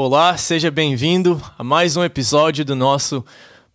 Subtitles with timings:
[0.00, 3.24] Olá, seja bem-vindo a mais um episódio do nosso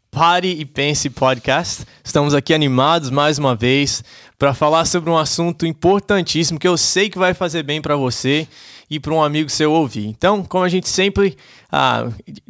[0.10, 1.84] Pare e Pense Podcast.
[2.02, 4.02] Estamos aqui animados mais uma vez
[4.40, 8.48] para falar sobre um assunto importantíssimo que eu sei que vai fazer bem para você
[8.90, 10.06] e para um amigo seu ouvir.
[10.06, 11.36] Então, como a gente sempre
[11.70, 12.08] ah,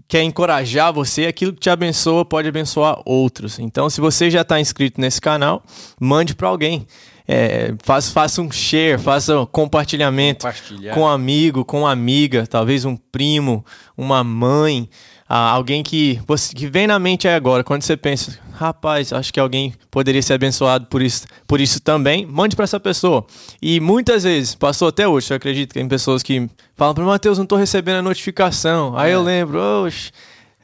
[0.07, 3.57] quer encorajar você, aquilo que te abençoa pode abençoar outros.
[3.57, 5.63] Então, se você já está inscrito nesse canal,
[5.99, 6.85] mande para alguém.
[7.27, 10.45] É, faça, faça um share, faça um compartilhamento
[10.93, 13.65] com um amigo, com uma amiga, talvez um primo,
[13.97, 14.89] uma mãe,
[15.27, 19.39] alguém que, você, que vem na mente aí agora, quando você pensa, rapaz, acho que
[19.39, 23.26] alguém poderia ser abençoado por isso, por isso também, mande para essa pessoa.
[23.62, 27.37] E muitas vezes, passou até hoje, eu acredito que tem pessoas que falam para Mateus,
[27.37, 28.98] não estou recebendo a notificação.
[28.98, 29.15] Aí é.
[29.15, 30.12] eu lembro, oxe.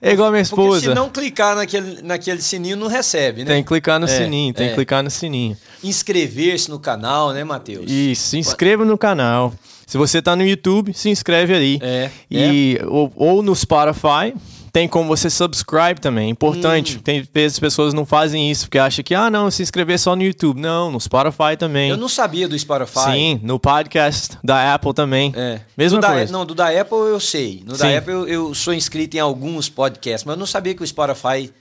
[0.02, 0.80] É igual a minha esposa.
[0.80, 3.54] Porque se não clicar naquele, naquele sininho, não recebe, né?
[3.54, 4.70] Tem que clicar no é, sininho, tem é.
[4.70, 5.58] que clicar no sininho.
[5.84, 7.90] Inscrever-se no canal, né, Matheus?
[7.90, 9.54] Isso, se inscreva no canal.
[9.86, 11.80] Se você está no YouTube, se inscreve aí.
[11.82, 12.10] É.
[12.30, 12.86] E, é.
[12.86, 14.34] Ou, ou no Spotify,
[14.72, 16.30] tem como você subscribe também.
[16.30, 16.98] Importante.
[16.98, 17.02] Hum.
[17.02, 20.16] Tem vezes as pessoas não fazem isso porque acham que, ah, não, se inscrever só
[20.16, 20.60] no YouTube.
[20.60, 21.90] Não, no Spotify também.
[21.90, 23.12] Eu não sabia do Spotify.
[23.12, 25.34] Sim, no podcast da Apple também.
[25.36, 25.62] É.
[25.78, 26.26] Mesma do coisa.
[26.26, 27.64] Da, não, do da Apple eu sei.
[27.66, 27.84] No Sim.
[27.84, 30.88] da Apple eu, eu sou inscrito em alguns podcasts, mas eu não sabia que o
[30.88, 31.52] Spotify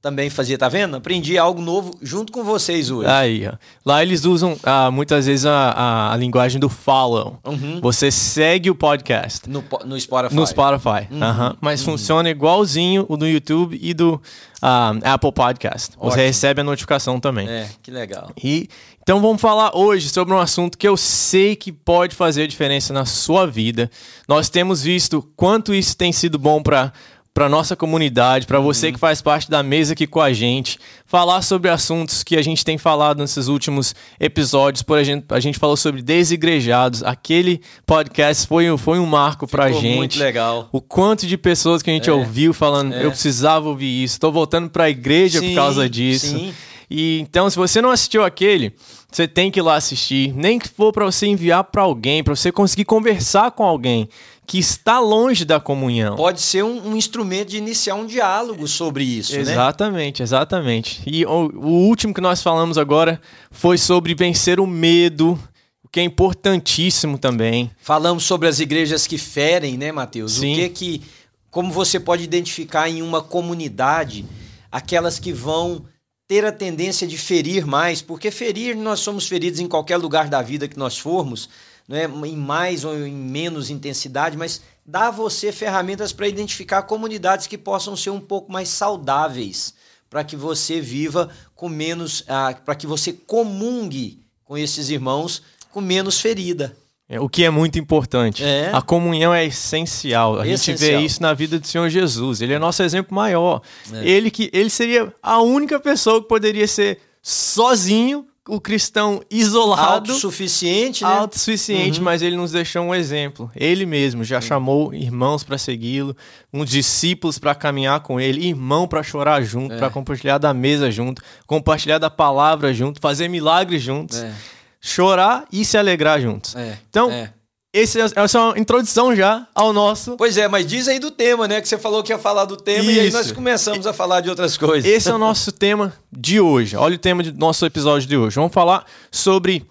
[0.00, 0.96] também fazia, tá vendo?
[0.96, 3.10] Aprendi algo novo junto com vocês hoje.
[3.10, 3.54] Aí, ó.
[3.84, 7.38] Lá eles usam ah, muitas vezes a, a, a, linguagem do follow.
[7.44, 7.80] Uhum.
[7.80, 9.48] Você segue o podcast.
[9.48, 10.34] No, no Spotify.
[10.34, 11.08] No Spotify.
[11.10, 11.20] Uhum.
[11.20, 11.56] Uhum.
[11.60, 14.22] Mas funciona igualzinho o do YouTube e do
[14.62, 15.90] ah, Apple Podcast.
[15.96, 16.12] Ótimo.
[16.12, 17.48] Você recebe a notificação também.
[17.48, 18.30] É, que legal.
[18.40, 18.68] E
[19.08, 23.06] então vamos falar hoje sobre um assunto que eu sei que pode fazer diferença na
[23.06, 23.90] sua vida.
[24.28, 26.92] Nós temos visto quanto isso tem sido bom para
[27.38, 28.94] para nossa comunidade, para você uhum.
[28.94, 32.64] que faz parte da mesa aqui com a gente, falar sobre assuntos que a gente
[32.64, 34.82] tem falado nesses últimos episódios.
[34.82, 37.00] Por exemplo, a gente falou sobre desigrejados.
[37.04, 39.98] Aquele podcast foi, foi um marco para a gente.
[39.98, 40.68] Muito legal.
[40.72, 42.12] O quanto de pessoas que a gente é.
[42.12, 43.04] ouviu falando, é.
[43.04, 44.14] eu precisava ouvir isso.
[44.14, 46.26] Estou voltando para a igreja sim, por causa disso.
[46.26, 46.52] Sim.
[46.90, 48.74] E então, se você não assistiu aquele,
[49.10, 52.34] você tem que ir lá assistir, nem que for para você enviar para alguém, para
[52.34, 54.08] você conseguir conversar com alguém
[54.46, 56.16] que está longe da comunhão.
[56.16, 59.40] Pode ser um, um instrumento de iniciar um diálogo sobre isso, né?
[59.40, 60.24] exatamente, né?
[60.24, 63.20] Exatamente, E o, o, último que nós falamos agora
[63.50, 65.38] foi sobre vencer o medo,
[65.84, 67.70] o que é importantíssimo também.
[67.82, 70.32] Falamos sobre as igrejas que ferem, né, Mateus?
[70.32, 70.54] Sim.
[70.54, 71.02] O que que
[71.50, 74.24] como você pode identificar em uma comunidade
[74.70, 75.84] aquelas que vão
[76.28, 80.42] ter a tendência de ferir mais, porque ferir nós somos feridos em qualquer lugar da
[80.42, 81.48] vida que nós formos,
[81.90, 87.46] é em mais ou em menos intensidade, mas dá a você ferramentas para identificar comunidades
[87.46, 89.72] que possam ser um pouco mais saudáveis,
[90.10, 95.80] para que você viva com menos, ah, para que você comungue com esses irmãos com
[95.80, 96.76] menos ferida.
[97.08, 98.44] É, o que é muito importante.
[98.44, 98.70] É.
[98.72, 100.38] A comunhão é essencial.
[100.38, 100.76] A essencial.
[100.76, 102.42] gente vê isso na vida do Senhor Jesus.
[102.42, 103.62] Ele é nosso exemplo maior.
[103.92, 104.06] É.
[104.06, 110.10] Ele que ele seria a única pessoa que poderia ser sozinho o cristão isolado.
[110.10, 111.10] Autossuficiente, né?
[111.10, 112.04] Autossuficiente, uhum.
[112.04, 113.50] mas ele nos deixou um exemplo.
[113.54, 114.42] Ele mesmo já uhum.
[114.42, 116.16] chamou irmãos para segui-lo,
[116.52, 119.78] uns discípulos para caminhar com ele, irmão para chorar junto, é.
[119.78, 124.18] para compartilhar da mesa junto, compartilhar da palavra junto, fazer milagres juntos.
[124.18, 124.32] É.
[124.80, 126.54] Chorar e se alegrar juntos.
[126.54, 126.78] É.
[126.88, 127.32] Então, é.
[127.72, 130.16] Esse, essa é uma introdução já ao nosso.
[130.16, 131.60] Pois é, mas diz aí do tema, né?
[131.60, 132.92] Que você falou que ia falar do tema Isso.
[132.92, 134.90] e aí nós começamos a falar de outras coisas.
[134.90, 136.76] Esse é o nosso tema de hoje.
[136.76, 138.36] Olha o tema do nosso episódio de hoje.
[138.36, 139.66] Vamos falar sobre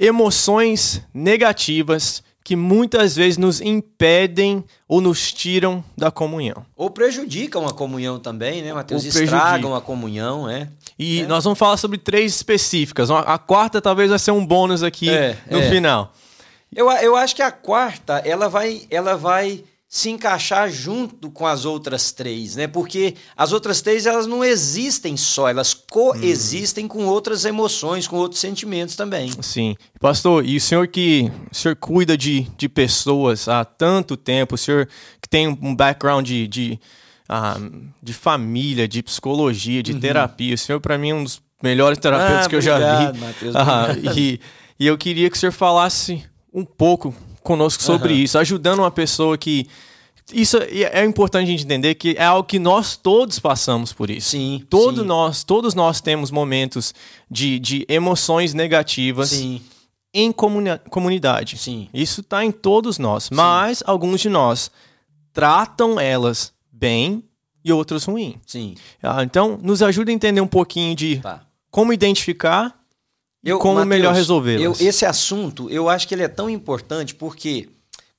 [0.00, 6.64] emoções negativas que muitas vezes nos impedem ou nos tiram da comunhão.
[6.76, 9.02] Ou prejudicam a comunhão também, né, Mateus?
[9.02, 10.68] Estragam a comunhão, é.
[10.98, 11.26] E é.
[11.26, 13.10] nós vamos falar sobre três específicas.
[13.10, 15.70] A quarta talvez vai ser um bônus aqui é, no é.
[15.70, 16.12] final.
[16.76, 21.64] Eu, eu acho que a quarta, ela vai, ela vai se encaixar junto com as
[21.64, 22.66] outras três, né?
[22.66, 26.88] Porque as outras três elas não existem só, elas coexistem hum.
[26.88, 29.30] com outras emoções, com outros sentimentos também.
[29.40, 29.76] Sim.
[30.00, 34.58] Pastor, e o senhor que o senhor cuida de, de pessoas há tanto tempo, o
[34.58, 34.88] senhor
[35.22, 36.80] que tem um background de, de,
[37.30, 40.00] uh, de família, de psicologia, de uhum.
[40.00, 43.12] terapia, o senhor para mim é um dos melhores terapeutas ah, que obrigado, eu já
[43.12, 43.18] vi.
[43.20, 44.40] Mateus, uh, e,
[44.76, 47.14] e eu queria que o senhor falasse um pouco
[47.44, 48.20] conosco sobre uhum.
[48.20, 49.68] isso, ajudando uma pessoa que
[50.32, 54.30] isso é importante a gente entender que é algo que nós todos passamos por isso.
[54.30, 54.64] Sim.
[54.70, 55.06] Todo sim.
[55.06, 56.94] Nós, todos nós temos momentos
[57.30, 59.60] de, de emoções negativas sim.
[60.14, 61.58] em comuni comunidade.
[61.58, 61.90] Sim.
[61.92, 63.24] Isso está em todos nós.
[63.24, 63.34] Sim.
[63.34, 64.70] Mas alguns de nós
[65.30, 67.22] tratam elas bem
[67.62, 68.40] e outros ruim.
[68.46, 68.76] Sim.
[69.02, 71.42] Ah, então, nos ajuda a entender um pouquinho de tá.
[71.70, 72.74] como identificar
[73.44, 74.80] eu, como Mateus, melhor resolvê-las?
[74.80, 77.68] Esse assunto, eu acho que ele é tão importante porque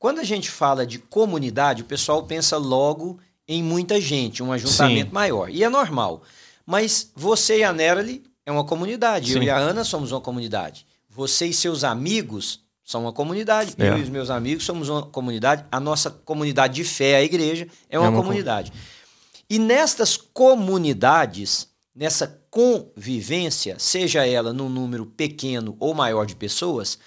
[0.05, 3.17] Quando a gente fala de comunidade, o pessoal pensa logo
[3.47, 5.13] em muita gente, um ajuntamento Sim.
[5.15, 5.49] maior.
[5.49, 6.21] E é normal.
[6.63, 9.31] Mas você e a Nerali é uma comunidade.
[9.31, 9.39] Sim.
[9.39, 10.85] Eu e a Ana somos uma comunidade.
[11.09, 13.73] Você e seus amigos são uma comunidade.
[13.79, 13.89] É.
[13.89, 15.65] Eu e os meus amigos somos uma comunidade.
[15.71, 18.71] A nossa comunidade de fé, a igreja, é uma, é uma comunidade.
[18.71, 18.77] Com...
[19.49, 26.97] E nestas comunidades, nessa convivência, seja ela num número pequeno ou maior de pessoas,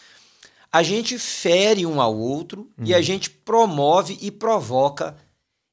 [0.71, 2.85] a gente fere um ao outro uhum.
[2.85, 3.03] e a uhum.
[3.03, 5.17] gente promove e provoca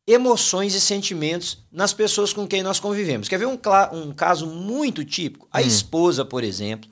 [0.08, 3.28] emoções e sentimentos nas pessoas com quem nós convivemos.
[3.28, 3.60] Quer ver um,
[3.92, 5.46] um caso muito típico?
[5.52, 5.64] A hum.
[5.68, 6.90] esposa, por exemplo,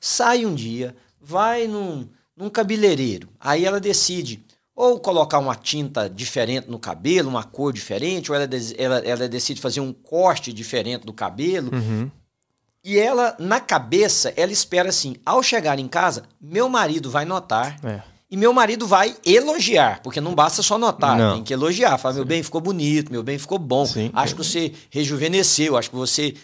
[0.00, 6.70] sai um dia, vai num, num cabeleireiro, aí ela decide ou colocar uma tinta diferente
[6.70, 8.48] no cabelo, uma cor diferente, ou ela,
[8.78, 11.74] ela, ela decide fazer um corte diferente do cabelo.
[11.74, 12.10] Uhum.
[12.82, 17.76] E ela, na cabeça, ela espera assim: ao chegar em casa, meu marido vai notar.
[17.84, 21.34] É e meu marido vai elogiar, porque não basta só notar, não.
[21.34, 21.98] tem que elogiar.
[21.98, 23.84] Falar, meu bem, ficou bonito, meu bem, ficou bom.
[23.84, 24.10] Sim.
[24.12, 26.34] Acho que você rejuvenesceu, acho que você,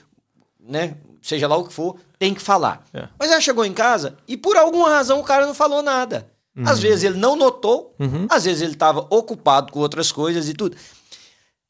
[0.60, 2.84] né, seja lá o que for, tem que falar.
[2.92, 3.06] É.
[3.16, 6.26] Mas ela chegou em casa e por alguma razão o cara não falou nada.
[6.56, 6.68] Uhum.
[6.68, 8.26] Às vezes ele não notou, uhum.
[8.28, 10.76] às vezes ele estava ocupado com outras coisas e tudo.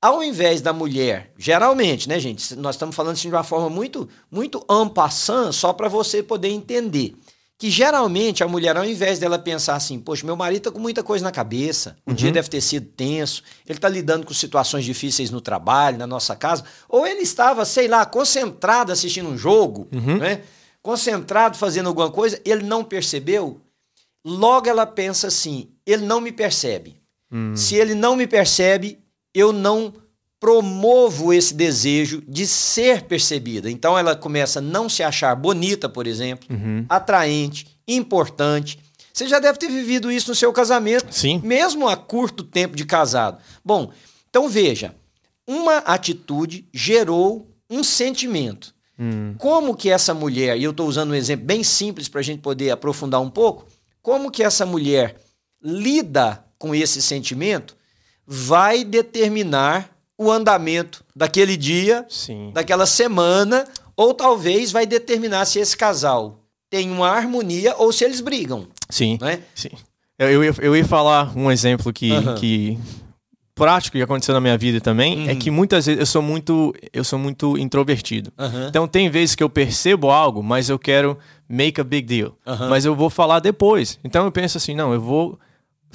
[0.00, 2.54] Ao invés da mulher, geralmente, né, gente?
[2.54, 7.16] Nós estamos falando assim de uma forma muito, muito ampassant, só para você poder entender
[7.58, 11.02] que geralmente a mulher, ao invés dela pensar assim, poxa, meu marido tá com muita
[11.02, 12.16] coisa na cabeça, o uhum.
[12.16, 16.37] dia deve ter sido tenso, ele tá lidando com situações difíceis no trabalho, na nossa
[16.37, 20.19] casa, ou ele estava, sei lá, concentrado assistindo um jogo, uhum.
[20.19, 20.43] né?
[20.82, 23.60] Concentrado fazendo alguma coisa, ele não percebeu.
[24.25, 27.00] Logo ela pensa assim, ele não me percebe.
[27.32, 27.56] Uhum.
[27.56, 28.98] Se ele não me percebe,
[29.37, 29.93] eu não
[30.41, 33.71] promovo esse desejo de ser percebida.
[33.71, 36.87] Então ela começa a não se achar bonita, por exemplo, uhum.
[36.88, 38.79] atraente, importante.
[39.12, 41.41] Você já deve ter vivido isso no seu casamento, Sim.
[41.44, 43.38] mesmo a curto tempo de casado.
[43.65, 43.91] Bom,
[44.29, 44.94] então veja,
[45.47, 48.75] uma atitude gerou um sentimento.
[48.99, 49.35] Hum.
[49.39, 52.41] Como que essa mulher, e eu estou usando um exemplo bem simples para a gente
[52.41, 53.67] poder aprofundar um pouco,
[54.00, 55.17] como que essa mulher
[55.62, 57.77] lida com esse sentimento
[58.26, 62.50] vai determinar o andamento daquele dia, Sim.
[62.52, 63.64] daquela semana,
[63.96, 66.40] ou talvez vai determinar se esse casal
[66.70, 68.67] tem uma harmonia ou se eles brigam.
[68.90, 69.19] Sim.
[69.20, 69.40] Né?
[69.55, 69.70] Sim.
[70.19, 72.34] Eu, eu, ia, eu ia falar um exemplo que, uhum.
[72.37, 72.78] que
[73.55, 75.31] prático que aconteceu na minha vida também é uhum.
[75.31, 78.32] é que muitas vezes eu sou muito eu sou muito introvertido.
[78.38, 78.69] Uhum.
[78.69, 81.19] Então tem vezes que eu percebo algo, mas eu quero
[81.49, 82.37] make a big deal.
[82.46, 82.69] Uhum.
[82.69, 83.99] Mas eu vou falar depois.
[84.02, 85.38] Então eu penso assim, não, eu vou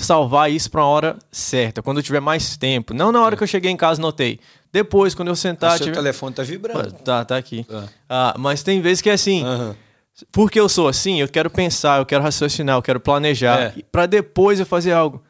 [0.03, 2.93] salvar isso para uma hora certa, quando eu tiver mais tempo.
[2.93, 4.39] Não na hora que eu cheguei em casa notei.
[4.71, 5.75] Depois, quando eu sentar.
[5.75, 5.97] O seu tiver...
[5.97, 6.93] telefone tá vibrando.
[6.93, 7.65] Tá, tá aqui.
[7.69, 7.87] Ah.
[8.09, 9.43] Ah, mas tem vezes que é assim.
[9.43, 9.75] Uhum.
[10.31, 13.59] Porque eu sou assim, eu quero pensar, eu quero raciocinar, eu quero planejar.
[13.59, 13.73] É.
[13.91, 15.21] para depois eu fazer algo.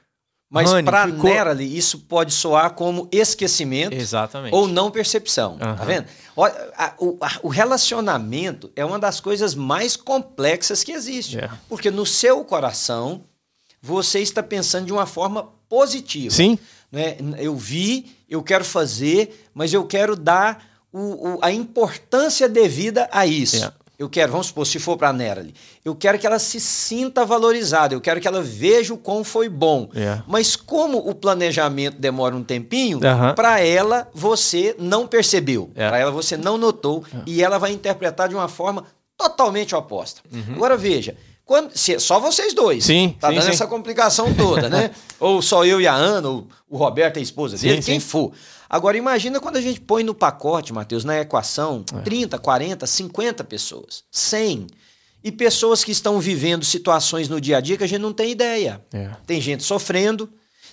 [0.51, 1.29] Mas para ficou...
[1.29, 4.53] Nerali, isso pode soar como esquecimento Exatamente.
[4.53, 5.53] ou não percepção.
[5.53, 5.59] Uhum.
[5.59, 6.06] Tá vendo?
[7.00, 11.38] O, o, relacionamento é uma das coisas mais complexas que existe.
[11.38, 11.57] Yeah.
[11.69, 13.23] Porque no seu coração
[13.81, 16.33] você está pensando de uma forma positiva.
[16.33, 16.60] Sim.
[16.92, 17.18] Né?
[17.38, 23.25] Eu vi, eu quero fazer, mas eu quero dar o, o, a importância devida a
[23.25, 23.56] isso.
[23.56, 23.75] Yeah.
[23.98, 25.54] Eu quero, vamos supor, se for para a Nerali,
[25.86, 29.48] eu quero que ela se sinta valorizada, eu quero que ela veja o quão foi
[29.48, 29.92] bom.
[29.94, 30.24] Yeah.
[30.28, 33.36] Mas como o planejamento demora um tempinho, uh -huh.
[33.36, 35.92] para ela você não percebeu, yeah.
[35.92, 38.85] para ela você não notou e ela vai interpretar de uma forma
[39.16, 40.21] totalmente oposta.
[40.33, 40.56] Uhum.
[40.56, 41.16] Agora veja,
[41.52, 42.86] quando, se, só vocês dois.
[42.86, 43.14] Sim.
[43.20, 43.50] Tá sim, dando sim.
[43.50, 44.92] essa complicação toda, né?
[45.20, 48.31] ou só eu e a Ana, ou o Roberto, a esposa dele, sim, quem for.
[48.70, 52.00] Agora, imagina quando a gente põe no pacote, Matheus, na equação, é.
[52.04, 54.68] 30, 40, 50 pessoas, 100.
[55.22, 58.31] E pessoas que estão vivendo situações no dia a dia que a gente não tem
[58.31, 58.81] ideia.
[58.94, 59.10] É.
[59.28, 60.30] Tem gente sofrendo,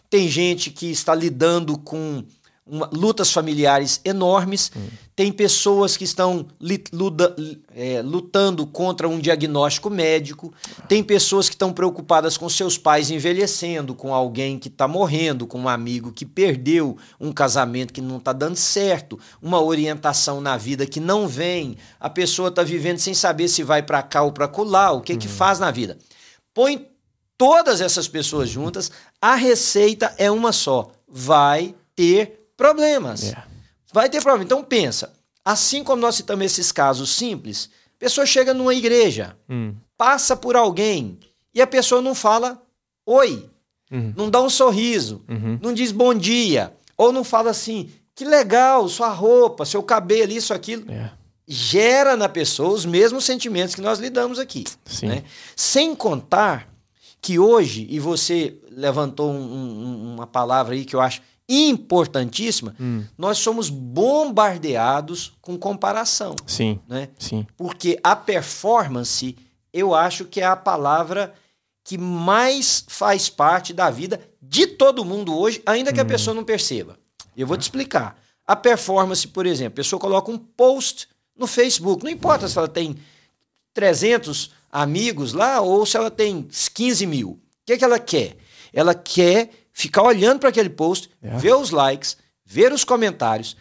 [0.08, 2.22] tem gente que está lidando com
[2.68, 4.70] uma, lutas familiares enormes.
[4.76, 4.86] Hum.
[5.16, 6.46] Tem pessoas que estão
[6.92, 7.34] luda,
[7.74, 10.52] é, lutando contra um diagnóstico médico.
[10.86, 15.58] Tem pessoas que estão preocupadas com seus pais envelhecendo, com alguém que está morrendo, com
[15.58, 20.86] um amigo que perdeu um casamento que não está dando certo, uma orientação na vida
[20.86, 21.76] que não vem.
[21.98, 25.16] A pessoa está vivendo sem saber se vai para cá ou para colar, o que,
[25.16, 25.98] que faz na vida.
[26.54, 26.88] Põe
[27.38, 33.22] todas essas pessoas juntas, a receita é uma só: vai ter problemas.
[33.22, 33.40] Yeah.
[33.40, 33.58] É.
[33.94, 34.44] Vai ter problema.
[34.44, 39.74] Então pensa, assim como nós citamos esses casos simples, a pessoa chega numa igreja, hum.
[39.96, 41.18] passa por alguém
[41.54, 42.60] e a pessoa não fala
[43.06, 43.48] oi,
[43.90, 44.12] uhum.
[44.14, 45.58] não dá um sorriso, uhum.
[45.62, 50.52] não diz bom dia, ou não fala assim, que legal, sua roupa, seu cabelo, isso,
[50.52, 50.84] aquilo.
[50.90, 51.14] Yeah.
[51.14, 51.18] É.
[51.50, 54.64] Gera na pessoa os mesmos sentimentos que nós lidamos aqui.
[55.02, 55.24] Né?
[55.56, 56.68] Sem contar
[57.22, 63.04] que hoje, e você levantou um, um, uma palavra aí que eu acho importantíssima, hum.
[63.16, 66.36] nós somos bombardeados com comparação.
[66.46, 66.78] Sim.
[66.86, 67.08] Né?
[67.18, 67.46] Sim.
[67.56, 69.34] Porque a performance,
[69.72, 71.32] eu acho que é a palavra
[71.82, 76.02] que mais faz parte da vida de todo mundo hoje, ainda que hum.
[76.02, 76.98] a pessoa não perceba.
[77.34, 78.20] Eu vou te explicar.
[78.46, 82.68] A performance, por exemplo, a pessoa coloca um post no Facebook, não importa se ela
[82.68, 82.96] tem
[83.72, 87.30] 300 amigos lá ou se ela tem 15 mil.
[87.30, 88.36] O que, é que ela quer?
[88.72, 91.36] Ela quer ficar olhando para aquele post, é.
[91.36, 93.56] ver os likes, ver os comentários.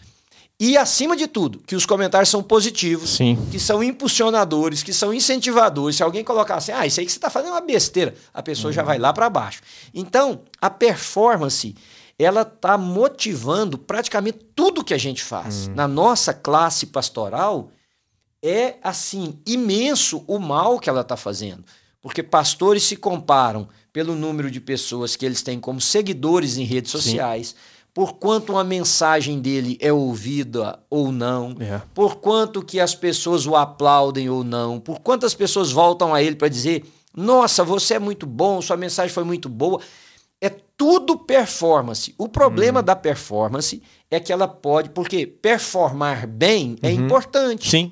[0.59, 3.37] E, acima de tudo, que os comentários são positivos, Sim.
[3.51, 5.97] que são impulsionadores, que são incentivadores.
[5.97, 8.41] Se alguém colocar assim, ah, isso aí que você está fazendo é uma besteira, a
[8.41, 8.73] pessoa uhum.
[8.73, 9.61] já vai lá para baixo.
[9.93, 11.75] Então, a performance,
[12.17, 15.67] ela está motivando praticamente tudo que a gente faz.
[15.67, 15.75] Uhum.
[15.75, 17.69] Na nossa classe pastoral,
[18.41, 21.63] é, assim, imenso o mal que ela está fazendo.
[22.01, 26.91] Porque pastores se comparam pelo número de pessoas que eles têm como seguidores em redes
[26.91, 27.55] sociais, Sim.
[27.91, 31.81] por quanto uma mensagem dele é ouvida ou não, é.
[31.95, 36.35] por quanto que as pessoas o aplaudem ou não, por quantas pessoas voltam a ele
[36.35, 39.81] para dizer: "Nossa, você é muito bom, sua mensagem foi muito boa".
[40.39, 42.13] É tudo performance.
[42.19, 42.85] O problema uhum.
[42.85, 47.05] da performance é que ela pode, porque performar bem é uhum.
[47.05, 47.67] importante.
[47.67, 47.91] Sim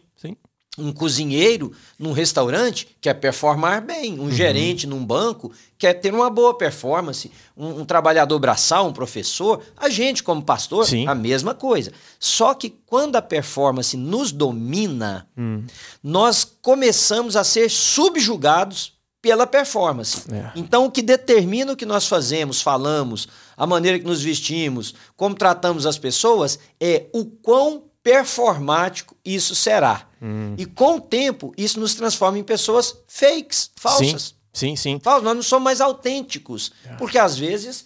[0.78, 4.32] um cozinheiro num restaurante quer performar bem, um uhum.
[4.32, 9.90] gerente num banco quer ter uma boa performance, um, um, trabalhador braçal, um professor, a
[9.90, 11.08] gente como pastor, Sim.
[11.08, 11.92] a mesma coisa.
[12.20, 15.64] Só que quando a performance nos domina, hum.
[16.04, 20.22] nós começamos a ser subjugados pela performance.
[20.32, 20.52] É.
[20.56, 23.28] Então, o que determina o que nós fazemos, falamos,
[23.58, 30.08] a maneira que nos vestimos, como tratamos as pessoas, é o quão performático isso será.
[30.22, 30.54] Hum.
[30.60, 34.36] E com o tempo, isso nos transforma em pessoas fakes, falsas.
[34.54, 34.76] Sim, sim.
[34.76, 35.00] sim.
[35.02, 35.24] Falsas.
[35.24, 36.72] Nós não somos mais autênticos.
[36.86, 36.94] É.
[36.98, 37.84] Porque às vezes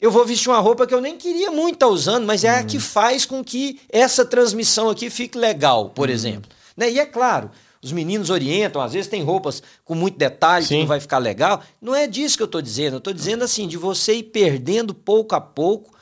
[0.00, 2.60] eu vou vestir uma roupa que eu nem queria muito estar usando, mas é hum.
[2.60, 6.12] a que faz com que essa transmissão aqui fique legal, por hum.
[6.12, 6.50] exemplo.
[6.74, 6.90] Né?
[6.90, 7.50] E é claro,
[7.82, 10.74] os meninos orientam, às vezes tem roupas com muito detalhe Sim.
[10.76, 11.62] que não vai ficar legal.
[11.78, 12.94] Não é disso que eu estou dizendo.
[12.94, 15.92] Eu estou dizendo assim, de você ir perdendo pouco a pouco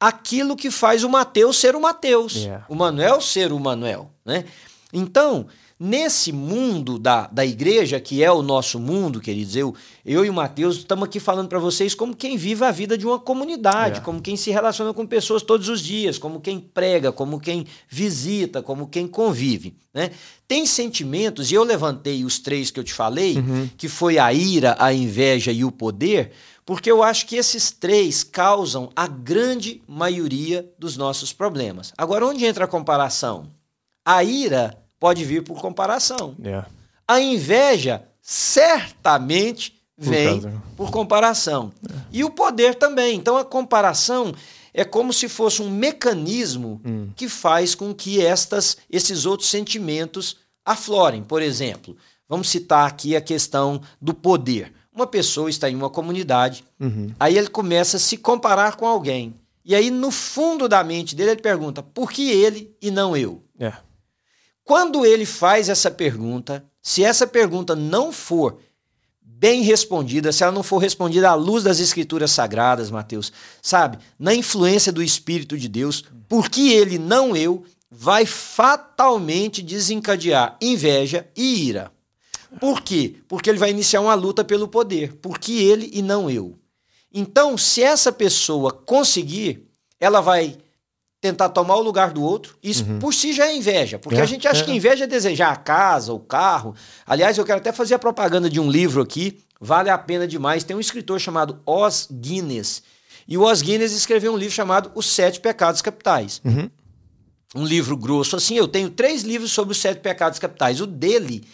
[0.00, 2.64] aquilo que faz o Mateus ser o Mateus, yeah.
[2.70, 4.46] o Manuel ser o Manuel, né?
[4.92, 5.46] Então,
[5.78, 10.34] nesse mundo da, da igreja, que é o nosso mundo, queridos, eu, eu e o
[10.34, 14.00] Mateus estamos aqui falando para vocês como quem vive a vida de uma comunidade, yeah.
[14.00, 18.62] como quem se relaciona com pessoas todos os dias, como quem prega, como quem visita,
[18.62, 20.10] como quem convive, né?
[20.48, 23.68] Tem sentimentos, e eu levantei os três que eu te falei, uhum.
[23.78, 26.32] que foi a ira, a inveja e o poder,
[26.64, 31.92] porque eu acho que esses três causam a grande maioria dos nossos problemas.
[31.96, 33.50] Agora, onde entra a comparação?
[34.04, 36.34] A ira pode vir por comparação.
[36.38, 36.66] Yeah.
[36.66, 36.80] É.
[37.08, 41.72] A inveja certamente vem por, por comparação.
[41.82, 42.06] Yeah.
[42.06, 42.08] É.
[42.12, 43.16] E o poder também.
[43.16, 44.32] Então, a comparação
[44.72, 47.10] é como se fosse um mecanismo hum.
[47.16, 51.22] que faz com que estas, esses outros sentimentos aflorem.
[51.22, 51.96] Por exemplo,
[52.28, 54.72] vamos citar aqui a questão do poder.
[54.92, 57.14] Uma pessoa está em uma comunidade, uhum.
[57.18, 59.34] aí ele começa a se comparar com alguém.
[59.64, 63.42] E aí, no fundo da mente dele, ele pergunta: por que ele e não eu?
[63.58, 63.72] É.
[64.64, 68.58] Quando ele faz essa pergunta, se essa pergunta não for
[69.20, 73.32] bem respondida, se ela não for respondida à luz das escrituras sagradas, Mateus,
[73.62, 73.98] sabe?
[74.18, 81.26] Na influência do Espírito de Deus, por que ele, não eu, vai fatalmente desencadear inveja
[81.36, 81.90] e ira.
[82.58, 83.16] Por quê?
[83.28, 85.14] Porque ele vai iniciar uma luta pelo poder.
[85.16, 86.58] Porque ele e não eu.
[87.12, 90.56] Então, se essa pessoa conseguir, ela vai
[91.20, 92.56] tentar tomar o lugar do outro.
[92.62, 92.98] Isso uhum.
[92.98, 93.98] por si já é inveja.
[93.98, 94.64] Porque é, a gente acha é.
[94.64, 96.74] que inveja é desejar a casa, o carro.
[97.06, 99.38] Aliás, eu quero até fazer a propaganda de um livro aqui.
[99.60, 100.64] Vale a pena demais.
[100.64, 102.82] Tem um escritor chamado Os Guinness.
[103.28, 106.40] E o Os Guinness escreveu um livro chamado Os Sete Pecados Capitais.
[106.44, 106.70] Uhum.
[107.54, 108.56] Um livro grosso assim.
[108.56, 110.80] Eu tenho três livros sobre os sete pecados capitais.
[110.80, 111.44] O dele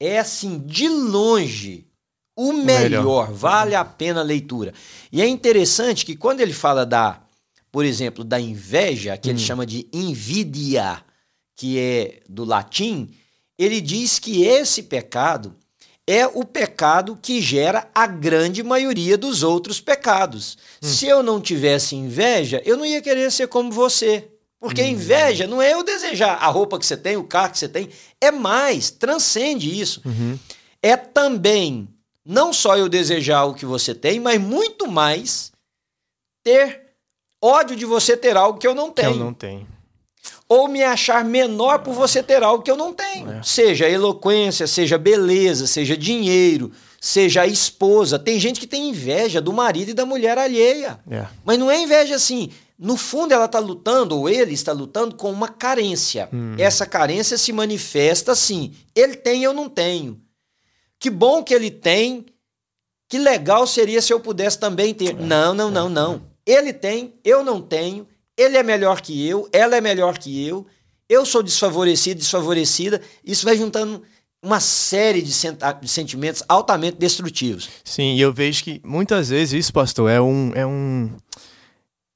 [0.00, 1.86] é assim, de longe,
[2.34, 3.32] o melhor, melhor.
[3.32, 4.72] Vale a pena a leitura.
[5.12, 7.20] E é interessante que quando ele fala da,
[7.70, 9.32] por exemplo, da inveja, que hum.
[9.32, 11.04] ele chama de invidia,
[11.54, 13.10] que é do latim,
[13.58, 15.54] ele diz que esse pecado
[16.06, 20.56] é o pecado que gera a grande maioria dos outros pecados.
[20.82, 20.88] Hum.
[20.88, 24.29] Se eu não tivesse inveja, eu não ia querer ser como você.
[24.60, 24.88] Porque uhum.
[24.88, 27.88] inveja não é eu desejar a roupa que você tem, o carro que você tem,
[28.20, 30.02] é mais, transcende isso.
[30.04, 30.38] Uhum.
[30.82, 31.88] É também
[32.24, 35.50] não só eu desejar o que você tem, mas muito mais
[36.44, 36.82] ter
[37.42, 39.10] ódio de você ter algo que eu não tenho.
[39.10, 39.66] Eu não tenho.
[40.46, 43.30] Ou me achar menor por você ter algo que eu não tenho.
[43.30, 43.42] É.
[43.42, 48.18] Seja eloquência, seja beleza, seja dinheiro, seja a esposa.
[48.18, 51.00] Tem gente que tem inveja do marido e da mulher alheia.
[51.10, 51.26] É.
[51.44, 52.50] Mas não é inveja assim.
[52.82, 56.30] No fundo, ela está lutando, ou ele está lutando, com uma carência.
[56.32, 56.54] Hum.
[56.56, 60.18] Essa carência se manifesta assim: ele tem, eu não tenho.
[60.98, 62.24] Que bom que ele tem,
[63.06, 65.14] que legal seria se eu pudesse também ter.
[65.14, 66.22] Não, não, não, não.
[66.46, 70.66] Ele tem, eu não tenho, ele é melhor que eu, ela é melhor que eu,
[71.06, 73.02] eu sou desfavorecido, desfavorecida.
[73.22, 74.02] Isso vai juntando
[74.42, 77.68] uma série de, de, sentimentos altamente destrutivos.
[77.84, 81.10] Sim, e eu vejo que muitas vezes isso, pastor, é um, é um,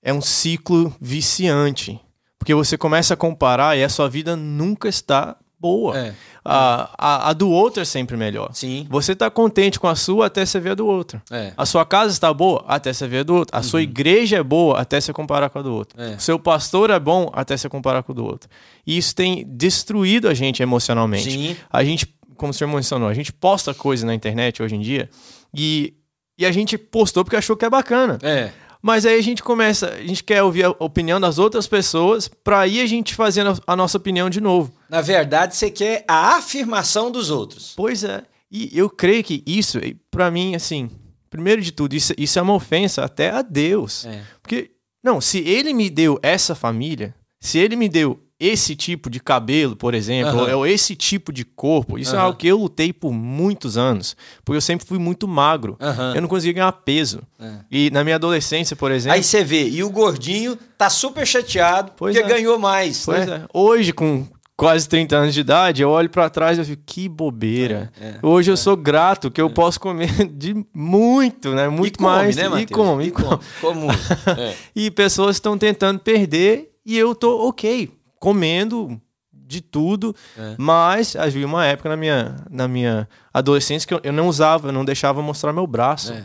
[0.05, 1.99] é um ciclo viciante.
[2.39, 5.99] Porque você começa a comparar e a sua vida nunca está boa.
[5.99, 6.15] É.
[6.45, 8.51] A, a, a, do outro é sempre melhor.
[8.53, 8.87] Sim.
[8.91, 11.23] Você está contente com a sua até você ver a do outro.
[11.31, 11.55] É.
[11.57, 13.57] A sua casa está boa até você ver a do outro.
[13.57, 13.65] A uhum.
[13.65, 15.99] sua igreja é boa até você comparar com a do outro.
[15.99, 16.17] É.
[16.17, 18.51] O seu pastor é bom até você comparar com o do outro.
[18.87, 21.31] E isso tem destruído a gente emocionalmente.
[21.31, 21.57] Sim.
[21.73, 25.09] A gente, como o senhor mencionou, a gente posta coisa na internet hoje em dia
[25.55, 25.95] e,
[26.39, 28.19] e a gente postou porque achou que é bacana.
[28.21, 28.53] É.
[28.85, 32.61] Mas aí a gente começa, a gente quer ouvir a opinião das outras pessoas para
[32.61, 34.75] aí a gente fazendo a nossa opinião de novo.
[34.91, 37.73] Na verdade, você quer a afirmação dos outros.
[37.75, 38.25] Pois é.
[38.51, 40.91] E eu creio que isso, para mim, assim,
[41.31, 44.05] primeiro de tudo, isso, isso é uma ofensa até a Deus.
[44.05, 44.21] É.
[44.43, 44.73] Porque,
[45.03, 49.75] não, se ele me deu essa família, se ele me deu esse tipo de cabelo,
[49.77, 50.57] por exemplo, Aham.
[50.57, 52.27] ou esse tipo de corpo, isso é Aham.
[52.27, 54.17] algo que eu lutei por muitos anos.
[54.45, 55.77] Porque eu sempre fui muito magro.
[55.81, 56.13] Aham.
[56.15, 57.23] Eu não conseguia ganhar peso.
[57.41, 57.53] É.
[57.71, 59.15] E na minha adolescência, por exemplo.
[59.17, 62.35] Aí você vê, e o gordinho tá super chateado Pois porque é.
[62.37, 63.05] ganhou mais.
[63.05, 63.43] Pois né?
[63.45, 63.49] é.
[63.53, 67.91] Hoje, com quase 30 anos de idade, eu olho pra trás e fico, que bobeira.
[68.01, 71.69] É, é, Hoje eu sou grato que eu posso comer de muito, né?
[71.69, 72.37] Muito e come, mais.
[72.37, 72.71] né, e Matheus?
[72.71, 73.41] come, e come.
[73.61, 73.91] Como?
[74.39, 74.55] É.
[74.77, 77.91] E pessoas estão tentando perder e eu tô ok,
[78.25, 79.01] comendo
[79.33, 80.55] de tudo, É.
[80.57, 84.73] mas havia uma época na minha, na minha adolescência que eu, eu não usava, eu
[84.73, 86.25] não deixava mostrar meu braço É.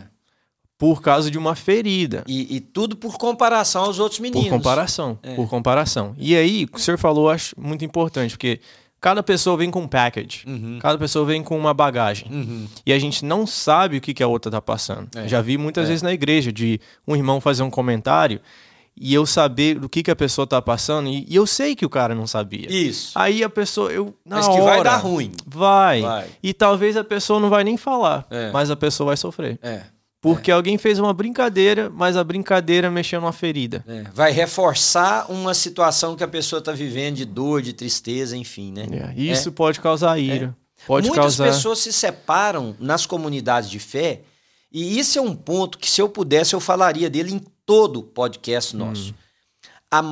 [0.78, 2.24] por causa de uma ferida.
[2.26, 4.48] E, e tudo por comparação aos outros meninos.
[4.48, 5.34] Por comparação, É.
[5.34, 6.14] por comparação.
[6.16, 8.58] E aí, o que o senhor falou, eu acho muito importante, porque
[8.98, 10.78] cada pessoa vem com um package, Uhum.
[10.80, 12.26] cada pessoa vem com uma bagagem.
[12.32, 12.66] Uhum.
[12.86, 15.08] E a gente não sabe o que, que a outra tá passando.
[15.14, 15.28] É.
[15.28, 15.88] Já vi muitas É.
[15.88, 18.40] vezes na igreja de um irmão fazer um comentário
[19.02, 21.86] e eu saber do que, que a pessoa tá passando e, e eu sei que
[21.86, 22.70] o cara não sabia.
[22.70, 23.18] Isso.
[23.18, 25.32] Aí a pessoa, eu na Mas que vai hora, dar ruim.
[25.46, 26.02] Vai.
[26.02, 26.26] Vai.
[26.42, 28.50] E talvez a pessoa não vai nem falar, É.
[28.52, 29.58] mas a pessoa vai sofrer.
[29.62, 29.80] É.
[30.20, 33.82] Porque alguém fez uma brincadeira, mas a brincadeira mexeu numa ferida.
[33.88, 34.04] É.
[34.12, 38.86] Vai reforçar uma situação que a pessoa está vivendo de dor, de tristeza, enfim, né?
[39.16, 40.54] É, Isso pode causar ira.
[40.86, 41.44] Pode Muitas causar.
[41.46, 44.20] pessoas se separam nas comunidades de fé,
[44.70, 48.74] e isso é um ponto que, se eu pudesse, eu falaria dele em todo podcast
[48.74, 49.14] nosso.
[49.92, 50.02] A-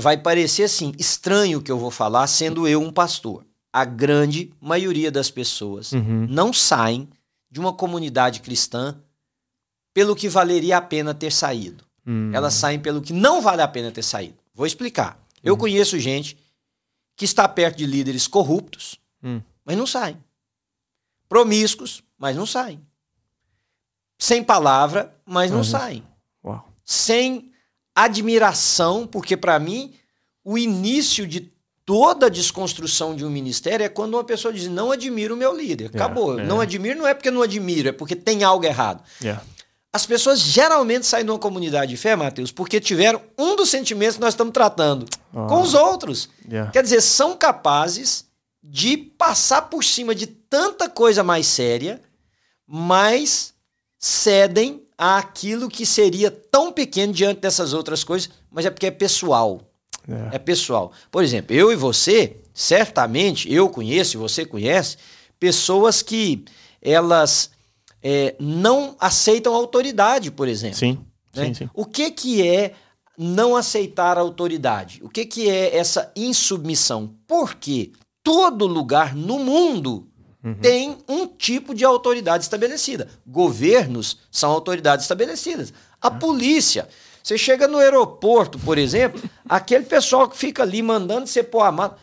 [0.00, 3.46] vai parecer assim, estranho o que eu vou falar, sendo eu um pastor.
[3.72, 6.26] A grande maioria das pessoas Uhum.
[6.28, 7.08] não saem
[7.48, 9.00] de uma comunidade cristã
[9.94, 11.84] pelo que valeria a pena ter saído.
[12.04, 12.32] Hum.
[12.34, 14.38] Elas saem pelo que não vale a pena ter saído.
[14.52, 15.16] Vou explicar.
[15.44, 16.36] Eu conheço gente
[17.16, 19.40] que está perto de líderes corruptos, Hum.
[19.64, 20.16] mas não saem.
[21.28, 22.80] Promíscuos, mas não saem.
[24.18, 26.09] Sem palavra, mas não Mas não- saem.
[26.92, 27.52] Sem
[27.94, 29.94] admiração, porque para mim
[30.44, 31.52] o início de
[31.86, 35.56] toda a desconstrução de um ministério é quando uma pessoa diz: "Não admiro o meu
[35.56, 35.86] líder".
[35.94, 36.40] Acabou.
[36.40, 36.44] é.
[36.44, 39.04] Não admiro não é porque não admiro, é porque tem algo errado.
[39.22, 39.40] Yeah.
[39.92, 44.16] As pessoas geralmente saem de uma comunidade de fé, Mateus, porque tiveram um dos sentimentos
[44.16, 45.46] que nós estamos tratando Ah.
[45.46, 46.28] com os outros.
[46.72, 48.24] Quer dizer, são capazes
[48.60, 52.00] de passar por cima de tanta coisa mais séria,
[52.66, 53.54] mas
[53.96, 59.62] cedem àquilo que seria tão pequeno diante dessas outras coisas, mas é porque é pessoal.
[60.06, 60.36] Yeah.
[60.36, 60.92] É pessoal.
[61.10, 64.98] Por exemplo, eu e você, certamente, eu conheço e você conhece,
[65.38, 66.44] pessoas que
[66.82, 67.50] elas
[68.02, 70.76] é, não aceitam autoridade, por exemplo.
[70.76, 70.98] Sim.
[71.34, 71.46] né?
[71.46, 71.70] Sim, sim.
[71.72, 72.74] O que, que é
[73.16, 75.00] não aceitar a autoridade?
[75.02, 77.14] O que, que é essa insubmissão?
[77.26, 80.09] Porque todo lugar no mundo
[80.42, 80.54] Uhum.
[80.54, 83.08] tem um tipo de autoridade estabelecida.
[83.26, 85.72] Governos são autoridades estabelecidas.
[86.00, 86.88] A polícia.
[87.22, 91.70] Você chega no aeroporto, por exemplo, aquele pessoal que fica ali mandando você pôr a
[91.70, 91.94] mão.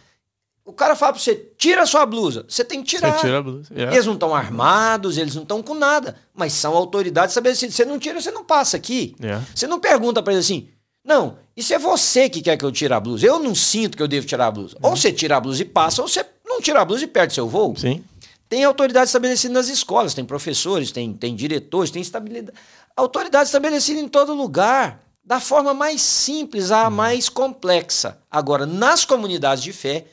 [0.64, 2.46] O cara fala pra você, tira a sua blusa.
[2.48, 3.14] Você tem que tirar.
[3.14, 3.74] Você tira a blusa.
[3.74, 3.96] Yeah.
[3.96, 7.74] Eles não estão armados, eles não estão com nada, mas são autoridades estabelecidas.
[7.74, 9.16] Você não tira, você não passa aqui.
[9.20, 9.44] Yeah.
[9.56, 10.68] Você não pergunta pra ele assim,
[11.04, 13.26] não, isso é você que quer que eu tire a blusa.
[13.26, 14.78] Eu não sinto que eu devo tirar a blusa.
[14.84, 17.34] Ou você tira a blusa e passa, ou você não tira a blusa e perde
[17.34, 17.74] seu voo.
[17.78, 18.04] Sim.
[18.50, 22.58] Tem autoridade estabelecida nas escolas, tem professores, tem, tem diretores, tem estabilidade.
[22.96, 28.18] Autoridade estabelecida em todo lugar, da forma mais simples à mais complexa.
[28.32, 30.06] Agora, nas comunidades de fé,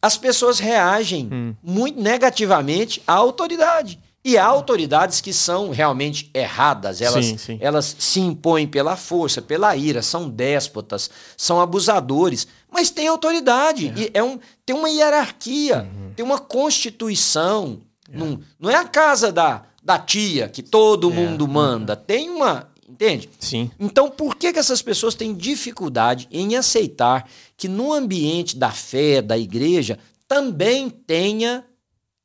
[0.00, 1.54] as pessoas reagem Hum.
[1.62, 4.00] muito negativamente à autoridade.
[4.22, 7.58] E há autoridades que são realmente erradas, elas, sim, sim.
[7.58, 14.18] elas se impõem pela força, pela ira, são déspotas, são abusadores, mas tem autoridade, é.
[14.18, 16.12] é um, tem uma hierarquia, uhum.
[16.14, 17.80] tem uma constituição.
[18.12, 18.18] É.
[18.18, 21.14] Não, não é a casa da, da tia que todo é.
[21.14, 22.04] mundo manda, uhum.
[22.06, 22.68] tem uma.
[22.86, 23.30] Entende?
[23.38, 23.70] Sim.
[23.78, 29.22] Então, por que, que essas pessoas têm dificuldade em aceitar que no ambiente da fé,
[29.22, 31.64] da igreja, também tenha